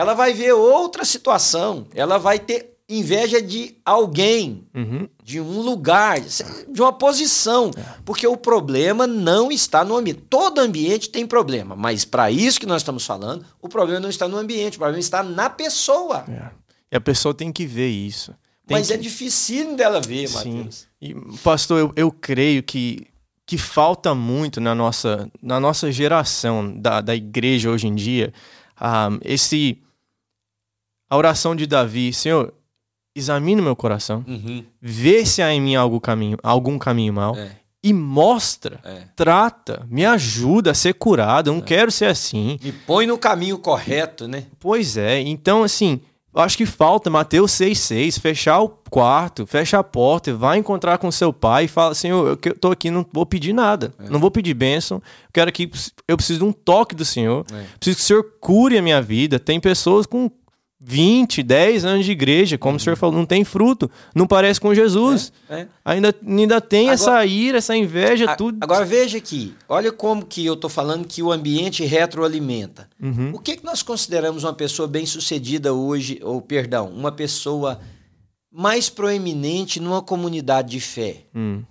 [0.00, 5.06] ela vai ver outra situação, ela vai ter inveja de alguém, uhum.
[5.22, 7.84] de um lugar, de uma posição, é.
[8.04, 10.22] porque o problema não está no ambiente.
[10.28, 14.26] Todo ambiente tem problema, mas para isso que nós estamos falando, o problema não está
[14.26, 16.24] no ambiente, o problema está na pessoa.
[16.28, 16.50] É.
[16.90, 18.34] E a pessoa tem que ver isso.
[18.66, 18.94] Tem mas que...
[18.94, 20.86] é difícil dela ver, Matheus.
[21.00, 23.06] E, pastor, eu, eu creio que
[23.50, 28.32] que falta muito na nossa, na nossa geração da, da igreja hoje em dia,
[28.80, 29.82] um, ah, esse
[31.10, 32.54] a oração de Davi, Senhor,
[33.14, 34.64] examine meu coração, uhum.
[34.80, 37.50] vê se há em mim algum caminho, algum caminho mal é.
[37.82, 39.02] e mostra, é.
[39.16, 41.50] trata, me ajuda a ser curado.
[41.50, 41.64] Eu não é.
[41.64, 42.58] quero ser assim.
[42.62, 44.44] Me põe no caminho correto, né?
[44.60, 45.20] Pois é.
[45.20, 46.00] Então, assim,
[46.32, 51.10] eu acho que falta Mateus 6,6, fechar o quarto, fecha a porta, vai encontrar com
[51.10, 54.08] seu pai e fala assim: eu, eu tô aqui, não vou pedir nada, é.
[54.08, 55.02] não vou pedir bênção,
[55.32, 55.68] quero que
[56.06, 57.64] eu preciso de um toque do Senhor, é.
[57.80, 59.40] preciso que o Senhor cure a minha vida.
[59.40, 60.30] Tem pessoas com
[60.82, 62.76] 20, 10 anos de igreja, como uhum.
[62.76, 65.30] o senhor falou, não tem fruto, não parece com Jesus.
[65.48, 65.68] É, é.
[65.84, 68.56] Ainda, ainda tem agora, essa ira, essa inveja, a, tudo.
[68.62, 72.88] Agora veja aqui, olha como que eu estou falando que o ambiente retroalimenta.
[73.00, 73.32] Uhum.
[73.34, 77.78] O que, que nós consideramos uma pessoa bem-sucedida hoje, ou perdão, uma pessoa
[78.50, 81.24] mais proeminente numa comunidade de fé?
[81.34, 81.62] Hum.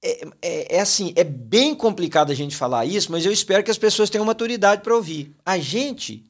[0.00, 3.70] É, é, é, assim, é bem complicado a gente falar isso, mas eu espero que
[3.72, 5.34] as pessoas tenham maturidade para ouvir.
[5.44, 6.24] A gente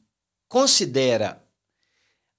[0.49, 1.43] considera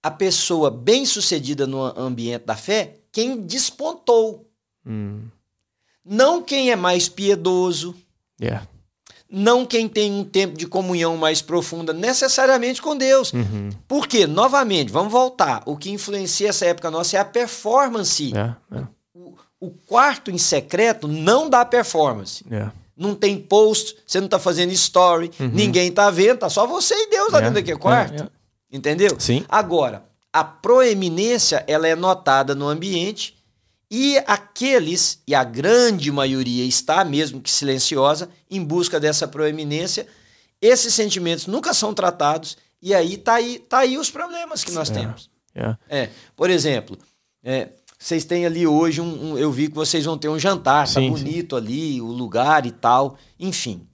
[0.01, 4.49] a pessoa bem-sucedida no ambiente da fé quem despontou.
[4.85, 5.23] Hum.
[6.03, 7.95] Não quem é mais piedoso.
[8.41, 8.67] Yeah.
[9.29, 13.31] Não quem tem um tempo de comunhão mais profunda necessariamente com Deus.
[13.31, 13.69] Uhum.
[13.87, 15.61] Porque, novamente, vamos voltar.
[15.67, 18.23] O que influencia essa época nossa é a performance.
[18.23, 18.89] Yeah, yeah.
[19.13, 22.43] O, o, quarto em secreto não dá performance.
[22.49, 25.47] Yeah não tem post, você não está fazendo story, uhum.
[25.47, 28.29] ninguém está vendo, tá só você e Deus lá dentro daquele quarto.
[28.71, 29.15] Entendeu?
[29.17, 29.45] Sim.
[29.47, 33.35] Agora, a proeminência ela é notada no ambiente
[33.89, 40.05] e aqueles, e a grande maioria está, mesmo que silenciosa, em busca dessa proeminência,
[40.61, 44.89] esses sentimentos nunca são tratados e aí tá aí, tá aí os problemas que nós
[44.89, 45.29] temos.
[45.89, 46.09] É.
[46.35, 46.97] Por exemplo,
[47.43, 47.69] é,
[47.99, 50.93] vocês têm ali hoje um, um, Eu vi que vocês vão ter um jantar, tá
[50.93, 51.61] sim, bonito sim.
[51.61, 53.17] ali, o lugar e tal.
[53.37, 53.85] Enfim.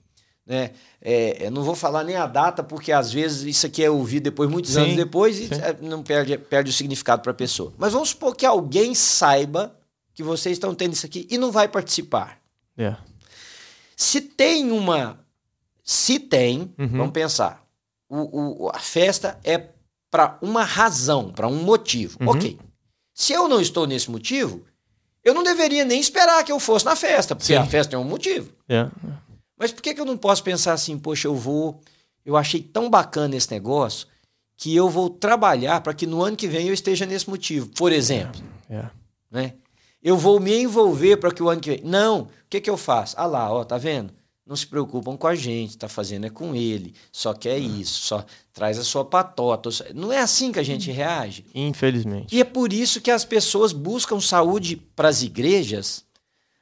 [0.45, 0.71] Né?
[1.01, 4.47] É, não vou falar nem a data, porque às vezes isso aqui é ouvido depois,
[4.47, 7.73] muitos sim, anos depois, e é, não perde, perde o significado para a pessoa.
[7.79, 9.75] Mas vamos supor que alguém saiba
[10.13, 12.39] que vocês estão tendo isso aqui e não vai participar.
[12.77, 13.03] Yeah.
[13.95, 15.19] Se tem uma.
[15.83, 16.87] Se tem, uhum.
[16.89, 17.65] vamos pensar.
[18.07, 19.69] O, o, a festa é
[20.11, 22.17] para uma razão, para um motivo.
[22.21, 22.29] Uhum.
[22.29, 22.59] Ok.
[23.15, 24.63] Se eu não estou nesse motivo,
[25.23, 27.55] eu não deveria nem esperar que eu fosse na festa, porque Sim.
[27.55, 28.51] a festa tem um motivo.
[28.69, 28.91] Yeah.
[29.57, 31.81] Mas por que, que eu não posso pensar assim, poxa, eu vou.
[32.23, 34.07] Eu achei tão bacana esse negócio
[34.57, 37.91] que eu vou trabalhar para que no ano que vem eu esteja nesse motivo, por
[37.91, 38.41] exemplo.
[38.69, 38.91] Yeah.
[39.31, 39.53] Né?
[40.05, 41.81] eu vou me envolver para que o ano que vem.
[41.83, 43.15] Não, o que, que eu faço?
[43.17, 44.13] Ah lá, ó, tá vendo?
[44.45, 48.23] Não se preocupam com a gente, tá fazendo é com ele, só quer isso, só
[48.53, 49.69] traz a sua patota.
[49.93, 51.43] Não é assim que a gente reage?
[51.55, 52.35] Infelizmente.
[52.35, 56.05] E é por isso que as pessoas buscam saúde para as igrejas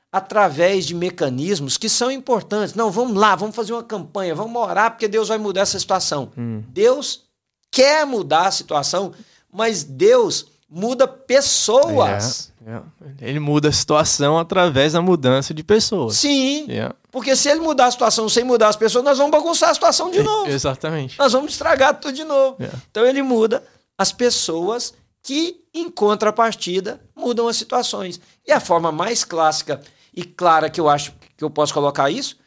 [0.09, 2.73] através de mecanismos que são importantes.
[2.73, 6.31] Não, vamos lá, vamos fazer uma campanha, vamos orar porque Deus vai mudar essa situação.
[6.37, 6.63] Hum.
[6.69, 7.25] Deus
[7.69, 9.11] quer mudar a situação,
[9.51, 12.51] mas Deus muda pessoas.
[12.65, 12.81] É, é.
[13.21, 16.17] Ele muda a situação através da mudança de pessoas.
[16.17, 16.65] Sim.
[16.67, 16.91] É.
[17.11, 20.09] Porque se ele mudar a situação sem mudar as pessoas, nós vamos bagunçar a situação
[20.09, 20.49] de novo.
[20.49, 21.17] Exatamente.
[21.19, 22.57] Nós vamos estragar tudo de novo.
[22.89, 23.63] Então ele muda
[23.95, 28.19] as pessoas que, em contrapartida, mudam as situações.
[28.45, 29.79] E a forma mais clássica
[30.11, 32.37] e clara que eu acho que eu posso colocar isso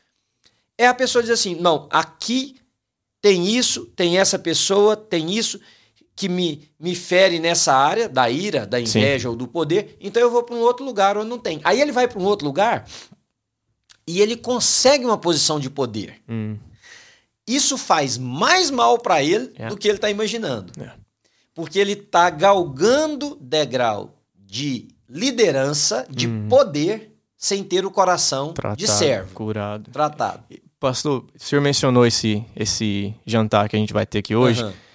[0.77, 2.57] é a pessoa dizer assim: não, aqui
[3.23, 5.61] tem isso, tem essa pessoa, tem isso
[6.17, 9.29] que me, me fere nessa área da ira, da inveja Sim.
[9.29, 11.61] ou do poder, então eu vou para um outro lugar onde não tem.
[11.63, 12.87] Aí ele vai para um outro lugar
[14.09, 16.19] e ele consegue uma posição de poder.
[16.27, 16.57] Hum.
[17.47, 19.69] Isso faz mais mal para ele é.
[19.69, 20.73] do que ele está imaginando.
[20.83, 20.91] É.
[21.55, 26.49] Porque ele está galgando degrau de liderança, de hum.
[26.49, 29.35] poder, sem ter o coração Tratado, de servo.
[29.35, 29.91] Curado.
[29.91, 30.45] Tratado.
[30.81, 34.65] Pastor, o senhor mencionou esse, esse jantar que a gente vai ter aqui hoje.
[34.65, 34.86] Uhum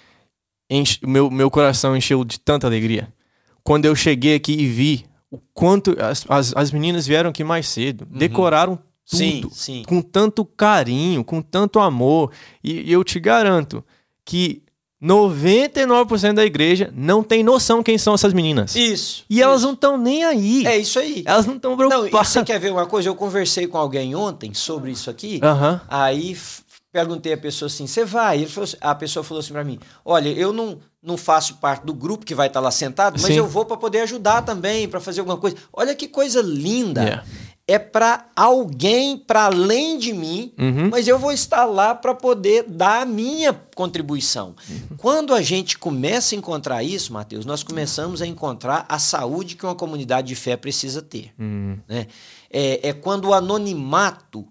[0.72, 3.12] enche, meu, meu coração encheu de tanta alegria.
[3.62, 7.68] Quando eu cheguei aqui e vi o quanto as, as, as meninas vieram aqui mais
[7.68, 8.18] cedo, uhum.
[8.18, 8.76] decoraram
[9.08, 9.82] tudo sim, sim.
[9.86, 12.32] com tanto carinho, com tanto amor.
[12.62, 13.84] E, e eu te garanto
[14.24, 14.62] que
[15.02, 18.76] 99% da igreja não tem noção quem são essas meninas.
[18.76, 19.24] Isso.
[19.28, 19.44] E isso.
[19.44, 20.64] elas não estão nem aí.
[20.64, 21.24] É isso aí.
[21.26, 22.12] Elas não estão preocupadas.
[22.12, 23.08] Não, você quer ver uma coisa?
[23.08, 25.40] Eu conversei com alguém ontem sobre isso aqui.
[25.42, 25.80] Uhum.
[25.88, 26.36] Aí
[26.92, 28.46] perguntei a pessoa assim: você vai?
[28.46, 31.94] Falou, assim, a pessoa falou assim para mim: olha, eu não, não faço parte do
[31.94, 33.38] grupo que vai estar tá lá sentado, mas Sim.
[33.38, 35.56] eu vou para poder ajudar também, para fazer alguma coisa.
[35.72, 37.02] Olha que coisa linda.
[37.02, 37.24] Yeah.
[37.64, 40.90] É para alguém para além de mim, uhum.
[40.90, 44.56] mas eu vou estar lá para poder dar a minha contribuição.
[44.68, 44.96] Uhum.
[44.96, 49.64] Quando a gente começa a encontrar isso, Mateus, nós começamos a encontrar a saúde que
[49.64, 51.32] uma comunidade de fé precisa ter.
[51.38, 51.78] Uhum.
[51.88, 52.08] Né?
[52.50, 54.44] É, é quando o anonimato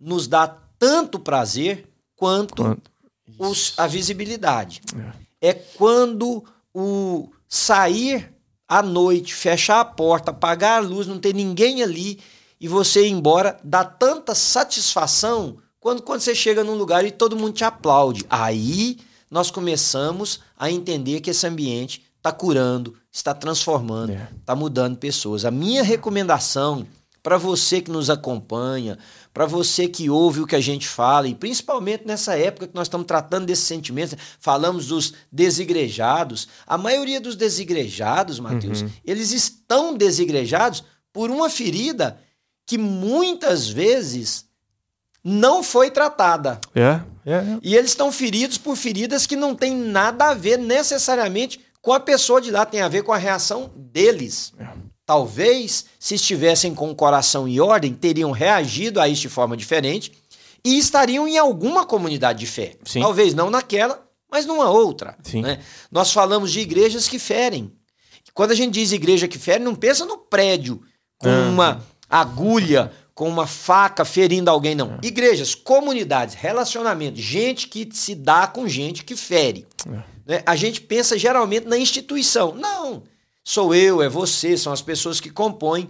[0.00, 2.90] nos dá tanto prazer quanto, quanto?
[3.38, 4.82] Os, a visibilidade.
[5.40, 5.48] É.
[5.48, 8.32] é quando o sair
[8.68, 12.20] à noite, fechar a porta, apagar a luz, não ter ninguém ali
[12.60, 17.36] e você ir embora, dá tanta satisfação quando, quando você chega num lugar e todo
[17.36, 18.24] mundo te aplaude.
[18.28, 18.98] Aí
[19.30, 24.28] nós começamos a entender que esse ambiente está curando, está transformando, está é.
[24.46, 25.44] Tá mudando pessoas.
[25.44, 26.86] A minha recomendação
[27.24, 28.98] para você que nos acompanha,
[29.32, 32.86] para você que ouve o que a gente fala, e principalmente nessa época que nós
[32.86, 36.46] estamos tratando desses sentimentos, falamos dos desigrejados.
[36.66, 38.90] A maioria dos desigrejados, Mateus, uhum.
[39.02, 42.20] eles estão desigrejados por uma ferida
[42.66, 44.44] que muitas vezes
[45.24, 46.60] não foi tratada.
[46.74, 47.58] É, é, é.
[47.62, 52.00] E eles estão feridos por feridas que não têm nada a ver necessariamente com a
[52.00, 54.52] pessoa de lá, tem a ver com a reação deles.
[54.58, 54.93] É.
[55.06, 60.12] Talvez, se estivessem com o coração em ordem, teriam reagido a isso de forma diferente
[60.64, 62.74] e estariam em alguma comunidade de fé.
[62.84, 63.00] Sim.
[63.00, 65.14] Talvez não naquela, mas numa outra.
[65.34, 65.60] Né?
[65.90, 67.70] Nós falamos de igrejas que ferem.
[68.32, 70.80] Quando a gente diz igreja que fere, não pensa no prédio
[71.18, 71.48] com ah.
[71.48, 74.94] uma agulha, com uma faca ferindo alguém, não.
[74.94, 75.06] É.
[75.06, 79.66] Igrejas, comunidades, relacionamentos, gente que se dá com gente que fere.
[79.86, 79.90] É.
[80.26, 80.42] Né?
[80.46, 82.54] A gente pensa geralmente na instituição.
[82.54, 83.02] Não
[83.44, 85.88] sou eu, é você, são as pessoas que compõem.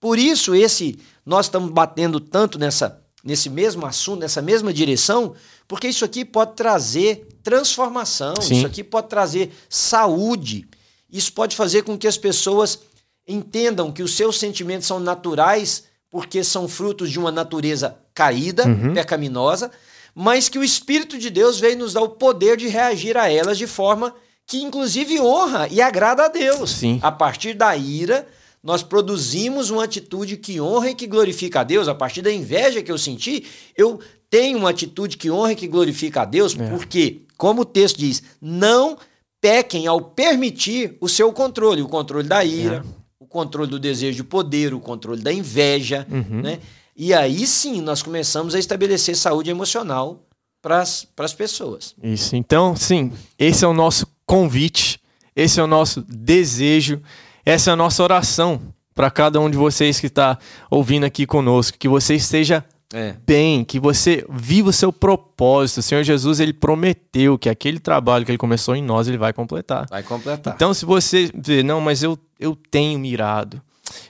[0.00, 5.34] Por isso esse nós estamos batendo tanto nessa nesse mesmo assunto, nessa mesma direção,
[5.66, 8.56] porque isso aqui pode trazer transformação, Sim.
[8.56, 10.68] isso aqui pode trazer saúde.
[11.10, 12.80] Isso pode fazer com que as pessoas
[13.26, 18.92] entendam que os seus sentimentos são naturais, porque são frutos de uma natureza caída, uhum.
[18.92, 19.70] pecaminosa,
[20.14, 23.56] mas que o Espírito de Deus veio nos dar o poder de reagir a elas
[23.56, 24.14] de forma
[24.46, 26.70] que inclusive honra e agrada a Deus.
[26.70, 26.98] Sim.
[27.02, 28.26] A partir da ira,
[28.62, 31.88] nós produzimos uma atitude que honra e que glorifica a Deus.
[31.88, 33.44] A partir da inveja que eu senti,
[33.76, 36.68] eu tenho uma atitude que honra e que glorifica a Deus, é.
[36.68, 38.96] porque, como o texto diz, não
[39.40, 42.82] pequem ao permitir o seu controle, o controle da ira, é.
[43.18, 46.40] o controle do desejo de poder, o controle da inveja, uhum.
[46.40, 46.58] né?
[46.96, 50.24] E aí sim nós começamos a estabelecer saúde emocional
[50.62, 51.94] para as pessoas.
[52.02, 52.34] Isso.
[52.36, 55.00] Então, sim, esse é o nosso convite,
[55.36, 57.00] esse é o nosso desejo,
[57.46, 58.60] essa é a nossa oração
[58.92, 60.36] para cada um de vocês que está
[60.68, 63.14] ouvindo aqui conosco, que você esteja é.
[63.24, 65.78] bem, que você viva o seu propósito.
[65.78, 69.32] O Senhor Jesus ele prometeu que aquele trabalho que ele começou em nós ele vai
[69.32, 69.86] completar.
[69.88, 70.54] Vai completar.
[70.56, 73.62] Então, se você vê, não, mas eu, eu tenho mirado,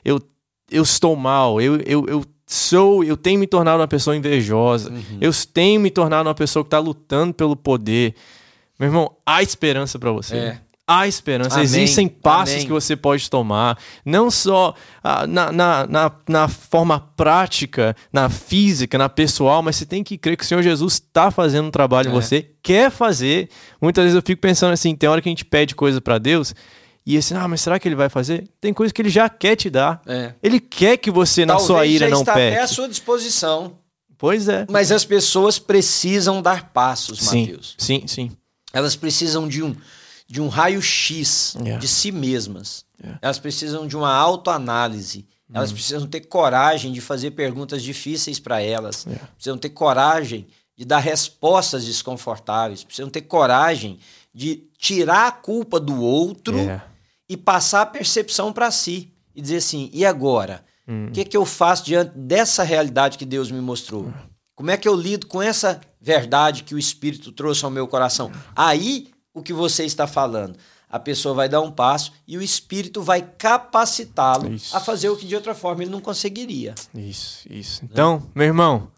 [0.03, 0.18] eu
[0.70, 5.18] eu estou mal, eu, eu, eu sou, eu tenho me tornado uma pessoa invejosa, uhum.
[5.20, 8.14] eu tenho me tornado uma pessoa que está lutando pelo poder.
[8.79, 10.37] Meu irmão, há esperança para você.
[10.37, 10.61] É.
[10.87, 11.64] Há esperança, Amém.
[11.64, 12.66] existem passos Amém.
[12.66, 18.99] que você pode tomar, não só ah, na, na, na, na, forma prática, na física,
[18.99, 22.09] na pessoal, mas você tem que crer que o Senhor Jesus está fazendo um trabalho
[22.09, 22.11] é.
[22.11, 23.49] em você, quer fazer.
[23.81, 26.55] Muitas vezes eu fico pensando assim: tem hora que a gente pede coisa para Deus
[27.07, 28.49] e assim, ah, mas será que ele vai fazer?
[28.61, 30.01] Tem coisa que ele já quer te dar.
[30.07, 30.33] É.
[30.43, 32.39] Ele quer que você, Talvez na sua ira, não peque.
[32.39, 33.79] até à sua disposição.
[34.16, 34.66] Pois é.
[34.70, 37.75] Mas as pessoas precisam dar passos, sim, Mateus.
[37.77, 38.31] Sim, sim.
[38.75, 39.75] Elas precisam de um,
[40.27, 41.79] de um raio-x yeah.
[41.79, 42.85] de si mesmas.
[43.01, 43.18] Yeah.
[43.22, 45.27] Elas precisam de uma autoanálise.
[45.53, 45.77] Elas uhum.
[45.77, 49.05] precisam ter coragem de fazer perguntas difíceis para elas.
[49.05, 49.27] Yeah.
[49.35, 50.47] Precisam ter coragem
[50.77, 52.83] de dar respostas desconfortáveis.
[52.83, 53.99] Precisam ter coragem
[54.35, 56.57] de tirar a culpa do outro
[57.29, 60.64] e passar a percepção para si e dizer assim: e agora?
[61.09, 64.12] O que, é que eu faço diante dessa realidade que Deus me mostrou?
[64.55, 68.31] Como é que eu lido com essa verdade que o Espírito trouxe ao meu coração?
[68.55, 70.57] Aí, o que você está falando.
[70.89, 75.27] A pessoa vai dar um passo e o Espírito vai capacitá-lo a fazer o que
[75.27, 76.75] de outra forma ele não conseguiria.
[76.95, 77.81] Isso, isso.
[77.83, 78.89] Então, meu irmão,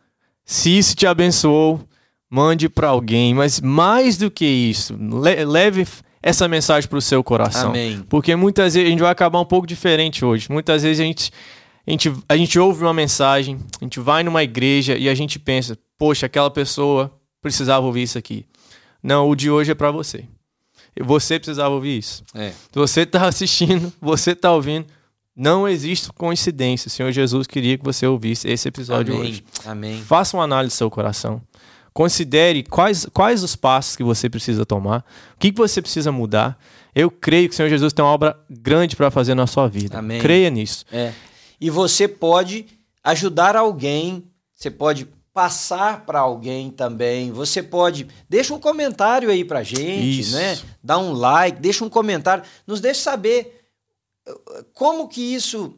[0.45, 1.81] se isso te abençoou,
[2.29, 4.95] mande para alguém, mas mais do que isso,
[5.47, 5.87] leve
[6.23, 7.71] essa mensagem para o seu coração.
[7.71, 8.05] Amém.
[8.09, 10.51] Porque muitas vezes a gente vai acabar um pouco diferente hoje.
[10.51, 11.31] Muitas vezes a gente,
[11.87, 15.39] a gente, a gente ouve uma mensagem, a gente vai numa igreja e a gente
[15.39, 18.45] pensa, poxa, aquela pessoa precisava ouvir isso aqui.
[19.03, 20.24] Não, o de hoje é para você.
[21.01, 22.24] Você precisava ouvir isso.
[22.34, 22.53] É.
[22.72, 24.87] Você está assistindo, você está ouvindo.
[25.34, 26.89] Não existe coincidência.
[26.89, 29.28] O Senhor Jesus queria que você ouvisse esse episódio Amém.
[29.28, 29.45] hoje.
[29.64, 30.03] Amém.
[30.03, 31.43] Faça uma análise do seu coração.
[31.93, 36.59] Considere quais, quais os passos que você precisa tomar, o que, que você precisa mudar.
[36.95, 39.99] Eu creio que o Senhor Jesus tem uma obra grande para fazer na sua vida.
[39.99, 40.20] Amém.
[40.20, 40.84] Creia nisso.
[40.91, 41.12] É.
[41.61, 42.67] E você pode
[43.03, 47.31] ajudar alguém, você pode passar para alguém também.
[47.31, 50.35] Você pode deixa um comentário aí para gente, Isso.
[50.35, 50.59] né?
[50.83, 53.69] Dá um like, deixa um comentário, nos deixe saber
[54.29, 55.75] uh, como que isso,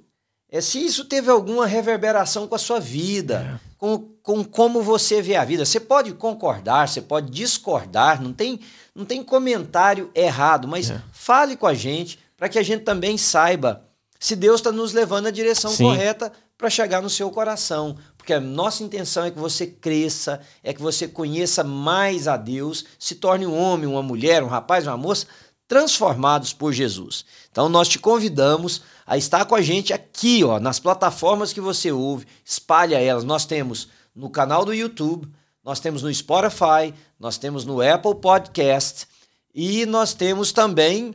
[0.51, 3.61] é, se isso teve alguma reverberação com a sua vida.
[3.65, 5.65] É com, com como você vê a vida.
[5.65, 8.61] Você pode concordar, você pode discordar, não tem,
[8.95, 11.01] não tem comentário errado, mas é.
[11.13, 13.88] fale com a gente para que a gente também saiba
[14.19, 15.85] se Deus está nos levando na direção Sim.
[15.85, 17.97] correta para chegar no seu coração.
[18.17, 22.85] Porque a nossa intenção é que você cresça, é que você conheça mais a Deus,
[22.99, 25.27] se torne um homem, uma mulher, um rapaz, uma moça
[25.69, 27.25] transformados por Jesus.
[27.51, 31.93] Então nós te convidamos a estar com a gente aqui, ó, nas plataformas que você
[31.93, 33.23] ouve, espalha elas.
[33.23, 35.29] Nós temos no canal do YouTube,
[35.63, 39.07] nós temos no Spotify, nós temos no Apple Podcast
[39.55, 41.15] e nós temos também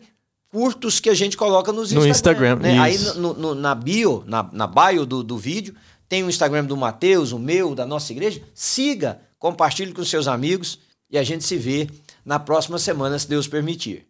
[0.53, 2.57] curtos que a gente coloca nos no Instagram.
[2.57, 2.77] Né?
[2.77, 5.73] Aí no, no, na bio, na, na bio do, do vídeo,
[6.07, 8.39] tem o Instagram do Mateus, o meu, da nossa igreja.
[8.53, 10.77] Siga, compartilhe com seus amigos
[11.09, 11.89] e a gente se vê
[12.23, 14.05] na próxima semana, se Deus permitir.